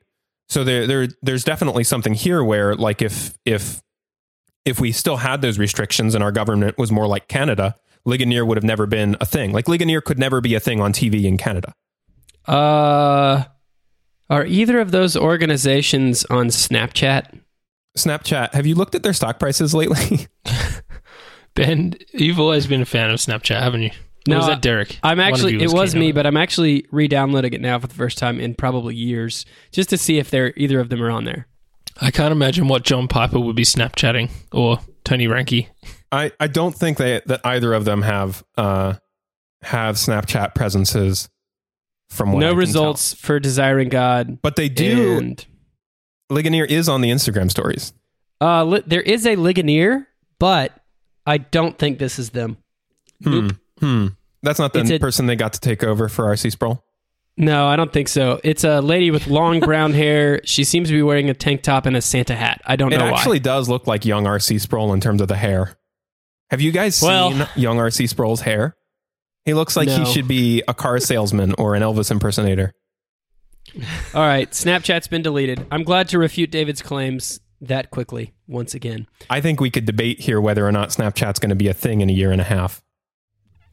So 0.48 0.64
there 0.64 0.86
there 0.86 1.08
there's 1.22 1.44
definitely 1.44 1.84
something 1.84 2.14
here 2.14 2.44
where 2.44 2.74
like 2.74 3.00
if 3.00 3.38
if 3.46 3.82
if 4.64 4.80
we 4.80 4.92
still 4.92 5.16
had 5.16 5.40
those 5.40 5.58
restrictions 5.58 6.14
and 6.14 6.22
our 6.22 6.32
government 6.32 6.76
was 6.78 6.92
more 6.92 7.06
like 7.06 7.26
Canada, 7.28 7.74
Ligonier 8.04 8.44
would 8.44 8.56
have 8.56 8.64
never 8.64 8.86
been 8.86 9.16
a 9.20 9.26
thing. 9.26 9.52
Like 9.52 9.68
Ligonier 9.68 10.00
could 10.00 10.18
never 10.18 10.40
be 10.40 10.54
a 10.54 10.60
thing 10.60 10.80
on 10.80 10.92
TV 10.92 11.24
in 11.24 11.36
Canada. 11.38 11.72
Uh, 12.46 13.44
are 14.28 14.44
either 14.46 14.80
of 14.80 14.90
those 14.90 15.16
organizations 15.16 16.24
on 16.26 16.48
Snapchat? 16.48 17.38
Snapchat, 17.96 18.54
have 18.54 18.66
you 18.66 18.74
looked 18.74 18.94
at 18.94 19.02
their 19.02 19.12
stock 19.12 19.38
prices 19.38 19.74
lately? 19.74 20.26
Ben, 21.54 21.94
you've 22.12 22.40
always 22.40 22.66
been 22.66 22.80
a 22.82 22.86
fan 22.86 23.10
of 23.10 23.18
Snapchat, 23.18 23.60
haven't 23.60 23.82
you? 23.82 23.90
Or 23.90 24.30
No, 24.30 24.36
was 24.38 24.46
that 24.46 24.62
Derek? 24.62 24.98
I'm 25.02 25.20
actually, 25.20 25.54
you 25.54 25.60
it 25.60 25.72
was 25.72 25.94
me, 25.94 26.12
but 26.12 26.26
I'm 26.26 26.36
actually 26.36 26.86
re-downloading 26.90 27.52
it 27.52 27.60
now 27.60 27.78
for 27.78 27.88
the 27.88 27.94
first 27.94 28.16
time 28.18 28.40
in 28.40 28.54
probably 28.54 28.94
years, 28.94 29.44
just 29.70 29.90
to 29.90 29.98
see 29.98 30.18
if 30.18 30.30
they're 30.30 30.54
either 30.56 30.80
of 30.80 30.88
them 30.88 31.02
are 31.02 31.10
on 31.10 31.24
there. 31.24 31.46
I 32.00 32.10
can't 32.10 32.32
imagine 32.32 32.68
what 32.68 32.84
John 32.84 33.08
Piper 33.08 33.38
would 33.38 33.56
be 33.56 33.64
Snapchatting 33.64 34.30
or 34.52 34.78
Tony 35.04 35.26
Reinke. 35.26 35.66
I, 36.12 36.30
I 36.38 36.46
don't 36.46 36.74
think 36.74 36.98
they, 36.98 37.22
that 37.26 37.40
either 37.44 37.72
of 37.72 37.84
them 37.86 38.02
have 38.02 38.44
uh, 38.58 38.94
have 39.62 39.96
Snapchat 39.96 40.54
presences 40.54 41.28
from 42.10 42.38
no 42.38 42.52
results 42.52 43.14
for 43.14 43.40
desiring 43.40 43.88
God. 43.88 44.40
But 44.42 44.56
they 44.56 44.68
do. 44.68 45.16
And 45.18 45.46
Ligonier 46.30 46.64
is 46.66 46.88
on 46.88 47.00
the 47.00 47.10
Instagram 47.10 47.50
stories. 47.50 47.92
uh, 48.40 48.64
li- 48.64 48.82
there 48.86 49.00
is 49.00 49.26
a 49.26 49.36
Ligonier, 49.36 50.06
but 50.38 50.72
I 51.26 51.38
don't 51.38 51.78
think 51.78 51.98
this 51.98 52.18
is 52.18 52.30
them. 52.30 52.58
Hmm. 53.24 53.48
Hmm. 53.80 54.06
That's 54.42 54.58
not 54.58 54.72
the 54.72 54.80
It's 54.80 54.90
a- 54.90 54.98
person 54.98 55.26
they 55.26 55.36
got 55.36 55.52
to 55.54 55.60
take 55.60 55.82
over 55.84 56.08
for 56.08 56.24
RC 56.26 56.52
Sproul. 56.52 56.84
No, 57.38 57.66
I 57.66 57.76
don't 57.76 57.90
think 57.92 58.08
so. 58.08 58.40
It's 58.44 58.62
a 58.64 58.82
lady 58.82 59.10
with 59.10 59.26
long 59.26 59.60
brown 59.70 59.94
hair. 59.94 60.40
She 60.44 60.64
seems 60.64 60.88
to 60.88 60.94
be 60.94 61.02
wearing 61.02 61.30
a 61.30 61.34
tank 61.34 61.62
top 61.62 61.86
and 61.86 61.96
a 61.96 62.02
Santa 62.02 62.34
hat. 62.36 62.60
I 62.66 62.76
don't 62.76 62.92
It 62.92 62.98
know 62.98 63.06
It 63.06 63.12
actually 63.14 63.38
why. 63.38 63.44
does 63.44 63.68
look 63.70 63.86
like 63.86 64.04
young 64.04 64.24
RC 64.24 64.60
Sproul 64.60 64.92
in 64.92 65.00
terms 65.00 65.22
of 65.22 65.28
the 65.28 65.36
hair. 65.36 65.78
Have 66.52 66.60
you 66.60 66.70
guys 66.70 67.00
Well- 67.00 67.30
seen 67.30 67.46
young 67.56 67.78
RC 67.78 68.06
Sproul's 68.06 68.42
hair? 68.42 68.76
He 69.46 69.54
looks 69.54 69.74
like 69.74 69.88
he 69.88 70.04
should 70.04 70.28
be 70.28 70.62
a 70.68 70.74
car 70.74 71.00
salesman 71.00 71.54
or 71.56 71.74
an 71.74 71.82
Elvis 71.82 72.10
impersonator. 72.10 72.74
All 74.14 74.22
right, 74.22 74.50
Snapchat's 74.50 75.08
been 75.08 75.22
deleted. 75.22 75.66
I'm 75.72 75.82
glad 75.82 76.08
to 76.10 76.18
refute 76.18 76.50
David's 76.50 76.82
claims 76.82 77.40
that 77.62 77.90
quickly 77.90 78.34
once 78.46 78.74
again. 78.74 79.06
I 79.30 79.40
think 79.40 79.60
we 79.60 79.70
could 79.70 79.86
debate 79.86 80.20
here 80.20 80.42
whether 80.42 80.66
or 80.66 80.72
not 80.72 80.90
Snapchat's 80.90 81.38
going 81.40 81.48
to 81.50 81.56
be 81.56 81.68
a 81.68 81.74
thing 81.74 82.02
in 82.02 82.10
a 82.10 82.12
year 82.12 82.30
and 82.30 82.40
a 82.40 82.44
half. 82.44 82.82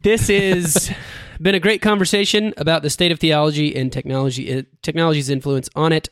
This 0.02 0.30
has 0.30 0.90
been 1.42 1.56
a 1.56 1.60
great 1.60 1.82
conversation 1.82 2.54
about 2.56 2.82
the 2.82 2.90
state 2.90 3.12
of 3.12 3.20
theology 3.20 3.76
and 3.76 3.92
technology, 3.92 4.58
uh, 4.58 4.64
technology's 4.82 5.30
influence 5.30 5.70
on 5.76 5.92
it. 5.92 6.08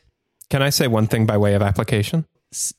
Can 0.50 0.62
I 0.62 0.68
say 0.68 0.86
one 0.86 1.06
thing 1.06 1.24
by 1.24 1.38
way 1.38 1.54
of 1.54 1.62
application? 1.62 2.26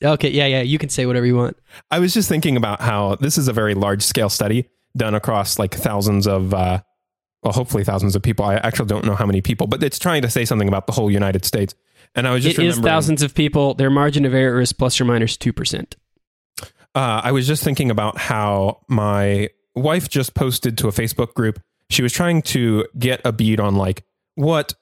Okay, 0.02 0.30
yeah, 0.30 0.46
yeah, 0.46 0.62
you 0.62 0.78
can 0.78 0.88
say 0.88 1.06
whatever 1.06 1.26
you 1.26 1.36
want. 1.36 1.56
I 1.90 1.98
was 2.00 2.12
just 2.12 2.28
thinking 2.28 2.56
about 2.56 2.80
how 2.80 3.14
this 3.16 3.38
is 3.38 3.48
a 3.48 3.52
very 3.52 3.74
large 3.74 4.02
scale 4.02 4.28
study 4.28 4.68
done 4.96 5.14
across 5.14 5.58
like 5.58 5.74
thousands 5.74 6.26
of, 6.26 6.52
uh, 6.52 6.80
well, 7.42 7.52
hopefully 7.52 7.84
thousands 7.84 8.16
of 8.16 8.22
people. 8.22 8.44
I 8.44 8.56
actually 8.56 8.86
don't 8.86 9.04
know 9.04 9.14
how 9.14 9.26
many 9.26 9.40
people, 9.40 9.66
but 9.66 9.82
it's 9.82 9.98
trying 9.98 10.22
to 10.22 10.30
say 10.30 10.44
something 10.44 10.66
about 10.68 10.86
the 10.86 10.92
whole 10.92 11.10
United 11.10 11.44
States. 11.44 11.74
And 12.16 12.26
I 12.26 12.32
was 12.32 12.42
just 12.42 12.58
It 12.58 12.64
is 12.64 12.78
thousands 12.78 13.22
of 13.22 13.34
people. 13.34 13.74
Their 13.74 13.90
margin 13.90 14.24
of 14.24 14.34
error 14.34 14.60
is 14.60 14.72
plus 14.72 15.00
or 15.00 15.04
minus 15.04 15.36
2%. 15.36 15.94
uh, 16.62 17.20
I 17.22 17.30
was 17.30 17.46
just 17.46 17.62
thinking 17.62 17.90
about 17.90 18.18
how 18.18 18.80
my 18.88 19.50
wife 19.76 20.08
just 20.08 20.34
posted 20.34 20.76
to 20.78 20.88
a 20.88 20.92
Facebook 20.92 21.34
group. 21.34 21.60
She 21.88 22.02
was 22.02 22.12
trying 22.12 22.42
to 22.42 22.84
get 22.98 23.20
a 23.24 23.30
bead 23.32 23.60
on 23.60 23.76
like 23.76 24.04
what 24.34 24.74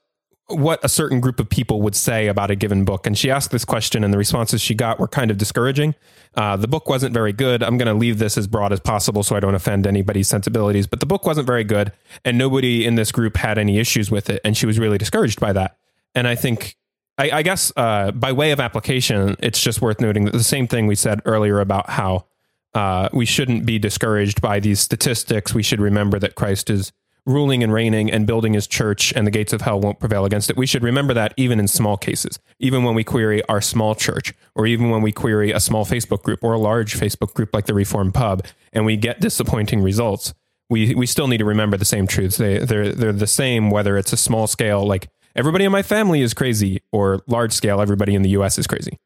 what 0.48 0.82
a 0.82 0.88
certain 0.88 1.20
group 1.20 1.40
of 1.40 1.48
people 1.48 1.82
would 1.82 1.94
say 1.94 2.26
about 2.26 2.50
a 2.50 2.56
given 2.56 2.84
book, 2.84 3.06
and 3.06 3.16
she 3.16 3.30
asked 3.30 3.50
this 3.50 3.64
question, 3.64 4.02
and 4.02 4.12
the 4.12 4.18
responses 4.18 4.60
she 4.60 4.74
got 4.74 4.98
were 4.98 5.08
kind 5.08 5.30
of 5.30 5.36
discouraging. 5.36 5.94
Uh, 6.36 6.56
the 6.56 6.68
book 6.68 6.88
wasn't 6.88 7.12
very 7.12 7.32
good. 7.32 7.62
I'm 7.62 7.76
going 7.76 7.86
to 7.86 7.94
leave 7.94 8.18
this 8.18 8.38
as 8.38 8.46
broad 8.46 8.72
as 8.72 8.80
possible 8.80 9.22
so 9.22 9.36
I 9.36 9.40
don't 9.40 9.54
offend 9.54 9.86
anybody's 9.86 10.28
sensibilities. 10.28 10.86
But 10.86 11.00
the 11.00 11.06
book 11.06 11.26
wasn't 11.26 11.46
very 11.46 11.64
good, 11.64 11.92
and 12.24 12.38
nobody 12.38 12.86
in 12.86 12.94
this 12.94 13.12
group 13.12 13.36
had 13.36 13.58
any 13.58 13.78
issues 13.78 14.10
with 14.10 14.30
it, 14.30 14.40
and 14.44 14.56
she 14.56 14.64
was 14.66 14.78
really 14.78 14.98
discouraged 14.98 15.38
by 15.38 15.52
that. 15.52 15.76
And 16.14 16.26
I 16.26 16.34
think 16.34 16.76
I, 17.18 17.30
I 17.30 17.42
guess 17.42 17.72
uh, 17.76 18.12
by 18.12 18.32
way 18.32 18.52
of 18.52 18.60
application, 18.60 19.36
it's 19.40 19.60
just 19.60 19.82
worth 19.82 20.00
noting 20.00 20.24
that 20.24 20.32
the 20.32 20.44
same 20.44 20.66
thing 20.66 20.86
we 20.86 20.94
said 20.94 21.20
earlier 21.24 21.60
about 21.60 21.90
how 21.90 22.26
uh, 22.74 23.08
we 23.12 23.26
shouldn't 23.26 23.66
be 23.66 23.78
discouraged 23.78 24.40
by 24.40 24.60
these 24.60 24.80
statistics. 24.80 25.52
We 25.52 25.62
should 25.62 25.80
remember 25.80 26.18
that 26.20 26.36
Christ 26.36 26.70
is 26.70 26.92
ruling 27.26 27.62
and 27.62 27.72
reigning 27.72 28.10
and 28.10 28.26
building 28.26 28.54
his 28.54 28.66
church, 28.66 29.12
and 29.14 29.26
the 29.26 29.30
gates 29.30 29.52
of 29.52 29.60
hell 29.60 29.80
won't 29.80 30.00
prevail 30.00 30.24
against 30.24 30.50
it. 30.50 30.56
We 30.56 30.66
should 30.66 30.82
remember 30.82 31.14
that 31.14 31.34
even 31.36 31.60
in 31.60 31.68
small 31.68 31.96
cases, 31.96 32.38
even 32.58 32.84
when 32.84 32.94
we 32.94 33.04
query 33.04 33.44
our 33.44 33.60
small 33.60 33.94
church, 33.94 34.32
or 34.54 34.66
even 34.66 34.90
when 34.90 35.02
we 35.02 35.12
query 35.12 35.52
a 35.52 35.60
small 35.60 35.84
Facebook 35.84 36.22
group 36.22 36.42
or 36.42 36.52
a 36.52 36.58
large 36.58 36.94
Facebook 36.94 37.34
group 37.34 37.54
like 37.54 37.66
the 37.66 37.74
Reformed 37.74 38.14
Pub, 38.14 38.44
and 38.72 38.84
we 38.84 38.96
get 38.96 39.20
disappointing 39.20 39.82
results. 39.82 40.34
We, 40.70 40.94
we 40.94 41.06
still 41.06 41.28
need 41.28 41.38
to 41.38 41.46
remember 41.46 41.76
the 41.76 41.84
same 41.84 42.06
truths. 42.06 42.36
They, 42.36 42.58
they're, 42.58 42.92
they're 42.92 43.12
the 43.12 43.26
same, 43.26 43.70
whether 43.70 43.96
it's 43.96 44.12
a 44.12 44.18
small 44.18 44.46
scale, 44.46 44.86
like 44.86 45.08
everybody 45.34 45.64
in 45.64 45.72
my 45.72 45.82
family 45.82 46.20
is 46.20 46.34
crazy, 46.34 46.82
or 46.92 47.22
large 47.26 47.52
scale, 47.52 47.80
everybody 47.80 48.14
in 48.14 48.22
the 48.22 48.30
US 48.30 48.58
is 48.58 48.66
crazy. 48.66 48.98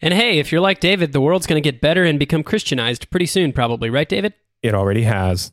And 0.00 0.14
hey, 0.14 0.38
if 0.38 0.52
you're 0.52 0.60
like 0.60 0.80
David, 0.80 1.12
the 1.12 1.20
world's 1.20 1.46
going 1.46 1.62
to 1.62 1.72
get 1.72 1.80
better 1.80 2.04
and 2.04 2.18
become 2.18 2.42
Christianized 2.42 3.10
pretty 3.10 3.26
soon, 3.26 3.52
probably, 3.52 3.90
right, 3.90 4.08
David? 4.08 4.34
It 4.62 4.74
already 4.74 5.02
has. 5.02 5.52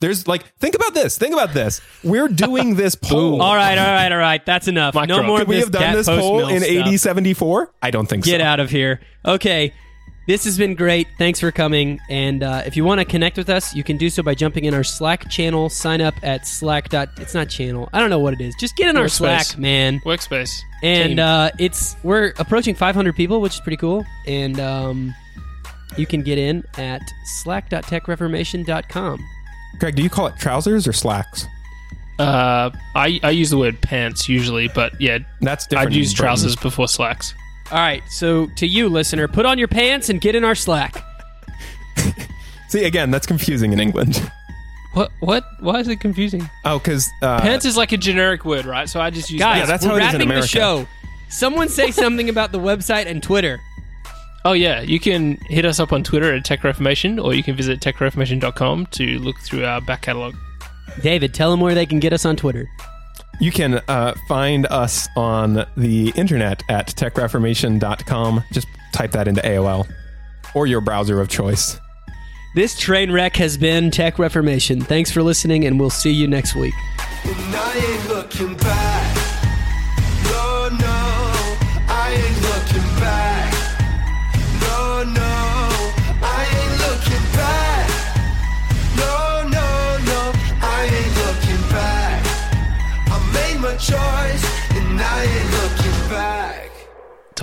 There's 0.00 0.26
like, 0.28 0.44
think 0.58 0.74
about 0.74 0.92
this. 0.94 1.16
Think 1.16 1.32
about 1.32 1.54
this. 1.54 1.80
We're 2.02 2.28
doing 2.28 2.74
this 2.76 2.94
poll. 2.94 3.40
All 3.40 3.54
right, 3.56 3.78
all 3.78 3.86
right, 3.86 4.12
all 4.12 4.18
right. 4.18 4.44
That's 4.44 4.68
enough. 4.68 4.94
Mic 4.94 5.08
no 5.08 5.22
more 5.22 5.38
Could 5.38 5.42
of 5.42 5.48
we 5.48 5.54
this 5.56 5.64
have 5.64 5.72
done 5.72 5.94
this 5.94 6.06
Post 6.06 6.20
poll 6.20 6.48
in 6.48 6.60
stuff. 6.62 6.86
AD 6.88 7.00
74? 7.00 7.72
I 7.82 7.90
don't 7.90 8.06
think 8.06 8.24
so. 8.24 8.30
Get 8.30 8.40
out 8.40 8.60
of 8.60 8.70
here. 8.70 9.00
Okay. 9.24 9.72
This 10.26 10.44
has 10.44 10.56
been 10.56 10.74
great. 10.74 11.06
Thanks 11.18 11.38
for 11.38 11.52
coming. 11.52 12.00
And 12.08 12.42
uh, 12.42 12.62
if 12.64 12.78
you 12.78 12.84
want 12.84 12.98
to 12.98 13.04
connect 13.04 13.36
with 13.36 13.50
us, 13.50 13.74
you 13.74 13.84
can 13.84 13.98
do 13.98 14.08
so 14.08 14.22
by 14.22 14.34
jumping 14.34 14.64
in 14.64 14.72
our 14.72 14.82
Slack 14.82 15.28
channel. 15.28 15.68
Sign 15.68 16.00
up 16.00 16.14
at 16.22 16.46
Slack. 16.46 16.88
Dot, 16.88 17.10
it's 17.18 17.34
not 17.34 17.50
channel. 17.50 17.90
I 17.92 18.00
don't 18.00 18.08
know 18.08 18.18
what 18.18 18.32
it 18.32 18.40
is. 18.40 18.54
Just 18.58 18.74
get 18.74 18.88
in 18.88 18.96
our 18.96 19.04
Workspace. 19.04 19.44
Slack, 19.48 19.58
man. 19.58 20.00
Workspace. 20.00 20.50
And 20.82 21.10
Team. 21.10 21.18
uh, 21.18 21.50
it's 21.58 21.96
we're 22.02 22.32
approaching 22.38 22.74
500 22.74 23.14
people, 23.14 23.42
which 23.42 23.52
is 23.54 23.60
pretty 23.60 23.76
cool. 23.76 24.02
And 24.26 24.58
um, 24.60 25.14
you 25.98 26.06
can 26.06 26.22
get 26.22 26.38
in 26.38 26.64
at 26.78 27.02
slack.techreformation.com. 27.42 29.24
Greg, 29.78 29.94
do 29.94 30.02
you 30.02 30.10
call 30.10 30.26
it 30.26 30.36
trousers 30.38 30.86
or 30.86 30.92
slacks? 30.92 31.46
Uh, 32.18 32.70
I, 32.94 33.18
I 33.22 33.30
use 33.30 33.50
the 33.50 33.58
word 33.58 33.80
pants 33.82 34.28
usually, 34.28 34.68
but 34.68 35.00
yeah, 35.00 35.18
That's 35.40 35.66
different. 35.66 35.88
I'd 35.90 35.94
use 35.96 36.10
in 36.10 36.16
Britain. 36.16 36.24
trousers 36.26 36.56
before 36.56 36.86
slacks. 36.88 37.34
All 37.72 37.78
right. 37.78 38.02
So 38.08 38.46
to 38.56 38.66
you, 38.66 38.88
listener, 38.88 39.26
put 39.26 39.46
on 39.46 39.58
your 39.58 39.68
pants 39.68 40.08
and 40.10 40.20
get 40.20 40.34
in 40.36 40.44
our 40.44 40.54
Slack. 40.54 41.02
See, 42.68 42.84
again, 42.84 43.10
that's 43.10 43.26
confusing 43.26 43.72
in 43.72 43.80
England. 43.80 44.30
What? 44.92 45.10
What? 45.20 45.44
Why 45.60 45.80
is 45.80 45.88
it 45.88 45.96
confusing? 45.96 46.48
Oh, 46.64 46.78
because 46.78 47.10
uh, 47.20 47.40
Pants 47.40 47.64
is 47.64 47.76
like 47.76 47.90
a 47.92 47.96
generic 47.96 48.44
word, 48.44 48.64
right? 48.64 48.88
So 48.88 49.00
I 49.00 49.10
just 49.10 49.28
use 49.30 49.40
Guys, 49.40 49.58
Yeah, 49.60 49.66
that's 49.66 49.84
we're 49.84 49.90
how 49.90 49.96
it 49.96 50.08
is 50.08 50.14
in 50.14 50.28
wrapping 50.28 50.40
the 50.40 50.46
show. 50.46 50.86
Someone 51.28 51.68
say 51.68 51.90
something 51.90 52.28
about 52.28 52.52
the 52.52 52.60
website 52.60 53.06
and 53.06 53.20
Twitter. 53.20 53.60
Oh 54.46 54.52
yeah, 54.52 54.82
you 54.82 55.00
can 55.00 55.38
hit 55.48 55.64
us 55.64 55.80
up 55.80 55.92
on 55.92 56.02
Twitter 56.04 56.34
at 56.34 56.44
Tech 56.44 56.62
Reformation, 56.64 57.18
or 57.18 57.32
you 57.32 57.42
can 57.42 57.56
visit 57.56 57.80
techreformation.com 57.80 58.86
to 58.86 59.18
look 59.20 59.38
through 59.40 59.64
our 59.64 59.80
back 59.80 60.02
catalog. 60.02 60.34
David, 61.02 61.32
tell 61.32 61.50
them 61.50 61.60
where 61.60 61.74
they 61.74 61.86
can 61.86 61.98
get 61.98 62.12
us 62.12 62.26
on 62.26 62.36
Twitter. 62.36 62.68
you 63.40 63.50
can 63.50 63.80
uh, 63.88 64.14
find 64.28 64.66
us 64.66 65.08
on 65.16 65.64
the 65.76 66.12
internet 66.14 66.62
at 66.68 66.88
techreformation.com. 66.88 68.44
Just 68.52 68.68
type 68.92 69.12
that 69.12 69.26
into 69.26 69.40
AOL 69.40 69.88
or 70.54 70.66
your 70.66 70.80
browser 70.82 71.20
of 71.20 71.28
choice. 71.28 71.78
This 72.54 72.78
train 72.78 73.10
wreck 73.10 73.34
has 73.36 73.56
been 73.56 73.90
Tech 73.90 74.18
Reformation. 74.18 74.80
Thanks 74.80 75.10
for 75.10 75.22
listening, 75.22 75.64
and 75.64 75.80
we'll 75.80 75.90
see 75.90 76.12
you 76.12 76.28
next 76.28 76.54
week. 76.54 76.74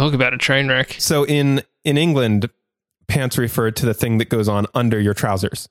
Talk 0.01 0.15
about 0.15 0.33
a 0.33 0.37
train 0.39 0.67
wreck. 0.67 0.95
So 0.97 1.27
in 1.27 1.61
in 1.83 1.95
England, 1.95 2.49
pants 3.07 3.37
refer 3.37 3.69
to 3.69 3.85
the 3.85 3.93
thing 3.93 4.17
that 4.17 4.29
goes 4.29 4.47
on 4.49 4.65
under 4.73 4.99
your 4.99 5.13
trousers. 5.13 5.69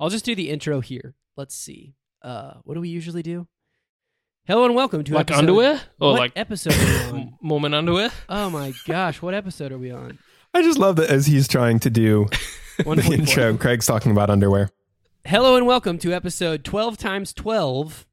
I'll 0.00 0.08
just 0.08 0.24
do 0.24 0.34
the 0.34 0.48
intro 0.48 0.80
here. 0.80 1.12
Let's 1.36 1.54
see. 1.54 1.92
Uh, 2.22 2.54
what 2.64 2.72
do 2.72 2.80
we 2.80 2.88
usually 2.88 3.22
do? 3.22 3.48
Hello 4.46 4.64
and 4.64 4.74
welcome 4.74 5.04
to 5.04 5.12
Like 5.12 5.26
episode- 5.30 5.40
underwear? 5.40 5.82
Or 6.00 6.12
what 6.12 6.20
like 6.20 6.32
episode 6.36 6.72
are 6.74 7.12
we 7.12 7.20
on? 7.20 7.34
Mormon 7.42 7.74
underwear? 7.74 8.08
Oh 8.30 8.48
my 8.48 8.72
gosh, 8.86 9.20
what 9.20 9.34
episode 9.34 9.72
are 9.72 9.78
we 9.78 9.90
on? 9.90 10.18
I 10.54 10.62
just 10.62 10.78
love 10.78 10.96
that 10.96 11.10
as 11.10 11.26
he's 11.26 11.46
trying 11.46 11.80
to 11.80 11.90
do 11.90 12.28
the 12.78 12.84
144. 12.84 13.14
intro, 13.14 13.58
Craig's 13.58 13.84
talking 13.84 14.10
about 14.12 14.30
underwear. 14.30 14.70
Hello 15.26 15.56
and 15.56 15.66
welcome 15.66 15.98
to 15.98 16.14
episode 16.14 16.64
12 16.64 16.96
times 16.96 17.34
12 17.34 18.06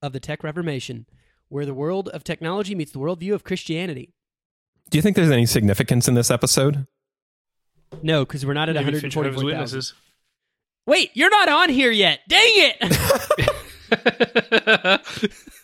of 0.00 0.12
the 0.12 0.20
Tech 0.20 0.44
Reformation, 0.44 1.06
where 1.52 1.66
the 1.66 1.74
world 1.74 2.08
of 2.08 2.24
technology 2.24 2.74
meets 2.74 2.92
the 2.92 2.98
worldview 2.98 3.34
of 3.34 3.44
Christianity. 3.44 4.14
Do 4.88 4.96
you 4.96 5.02
think 5.02 5.16
there's 5.16 5.30
any 5.30 5.44
significance 5.44 6.08
in 6.08 6.14
this 6.14 6.30
episode? 6.30 6.86
No, 8.02 8.24
because 8.24 8.46
we're 8.46 8.54
not 8.54 8.70
at 8.70 8.74
Maybe 8.74 8.98
for 8.98 9.08
Jehovah's 9.08 9.36
144,000. 9.36 9.96
Wait, 10.86 11.10
you're 11.12 11.28
not 11.30 11.50
on 11.50 11.68
here 11.68 11.90
yet. 11.90 12.20
Dang 12.26 12.40
it! 12.46 12.76